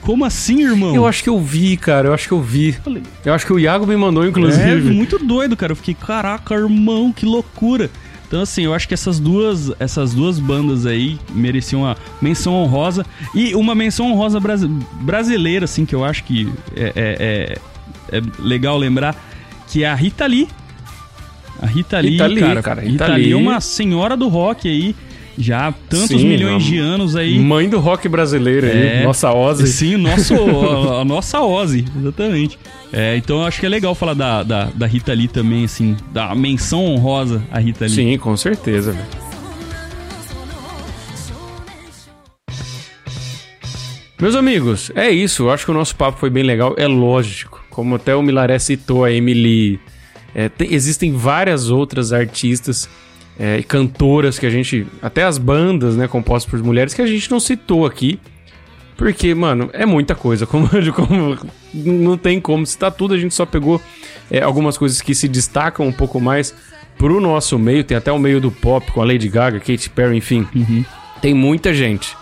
[0.00, 0.94] Como assim, irmão?
[0.94, 2.08] Eu acho que eu vi, cara.
[2.08, 2.74] Eu acho que eu vi.
[3.24, 4.90] Eu acho que o Iago me mandou, É, inclusive.
[4.92, 5.72] muito doido, cara.
[5.72, 7.90] Eu fiquei, caraca, irmão, que loucura.
[8.30, 13.04] Então, assim, eu acho que essas duas, essas duas bandas aí mereciam uma menção honrosa.
[13.34, 14.68] E uma menção honrosa brasi-
[15.00, 17.58] brasileira, assim, que eu acho que é, é-
[18.12, 19.16] é- é legal lembrar,
[19.66, 20.46] que é a Rita Lee.
[21.60, 22.62] A Rita Lee, Rita Lee, cara.
[22.62, 24.94] cara, Rita, Rita Lee é uma senhora do rock aí.
[25.42, 27.38] Já há tantos Sim, milhões de anos aí.
[27.38, 28.86] Mãe do rock brasileiro aí.
[29.00, 29.04] É.
[29.04, 29.66] Nossa Ozzy.
[29.66, 30.34] Sim, nosso,
[30.92, 32.58] a, a nossa Ozzy, exatamente.
[32.92, 35.96] É, então eu acho que é legal falar da, da, da Rita Lee também, assim,
[36.12, 37.94] da menção honrosa à Rita Lee.
[37.94, 39.06] Sim, com certeza, velho.
[44.20, 45.44] Meus amigos, é isso.
[45.44, 46.74] Eu acho que o nosso papo foi bem legal.
[46.76, 49.80] É lógico, como até o Milaré citou, a Emily.
[50.34, 52.88] é, tem- existem várias outras artistas
[53.40, 54.86] é, e cantoras que a gente.
[55.00, 58.20] Até as bandas, né, compostas por mulheres, que a gente não citou aqui.
[58.98, 60.44] Porque, mano, é muita coisa.
[60.46, 61.38] Como, como-
[61.72, 63.80] não tem como citar tudo, a gente só pegou
[64.30, 66.54] é, algumas coisas que se destacam um pouco mais
[66.98, 67.82] pro nosso meio.
[67.82, 70.46] Tem até o meio do pop com a Lady Gaga, Katy Perry, enfim.
[71.22, 72.14] Tem muita gente.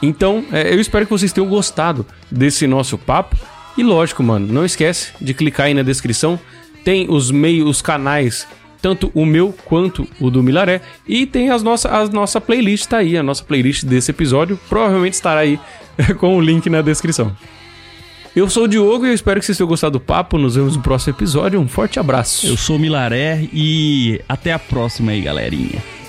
[0.00, 3.36] Então, é, eu espero que vocês tenham gostado desse nosso papo.
[3.76, 6.38] E lógico, mano, não esquece de clicar aí na descrição.
[6.84, 8.46] Tem os meios, os canais,
[8.84, 10.82] tanto o meu quanto o do Milaré.
[11.08, 14.60] E tem as nossa, a nossa playlist tá aí, a nossa playlist desse episódio.
[14.68, 15.58] Provavelmente estará aí
[16.20, 17.34] com o link na descrição.
[18.36, 20.36] Eu sou o Diogo e eu espero que vocês tenham gostado do papo.
[20.36, 21.58] Nos vemos no próximo episódio.
[21.58, 22.46] Um forte abraço.
[22.46, 26.03] Eu sou o Milaré e até a próxima aí, galerinha.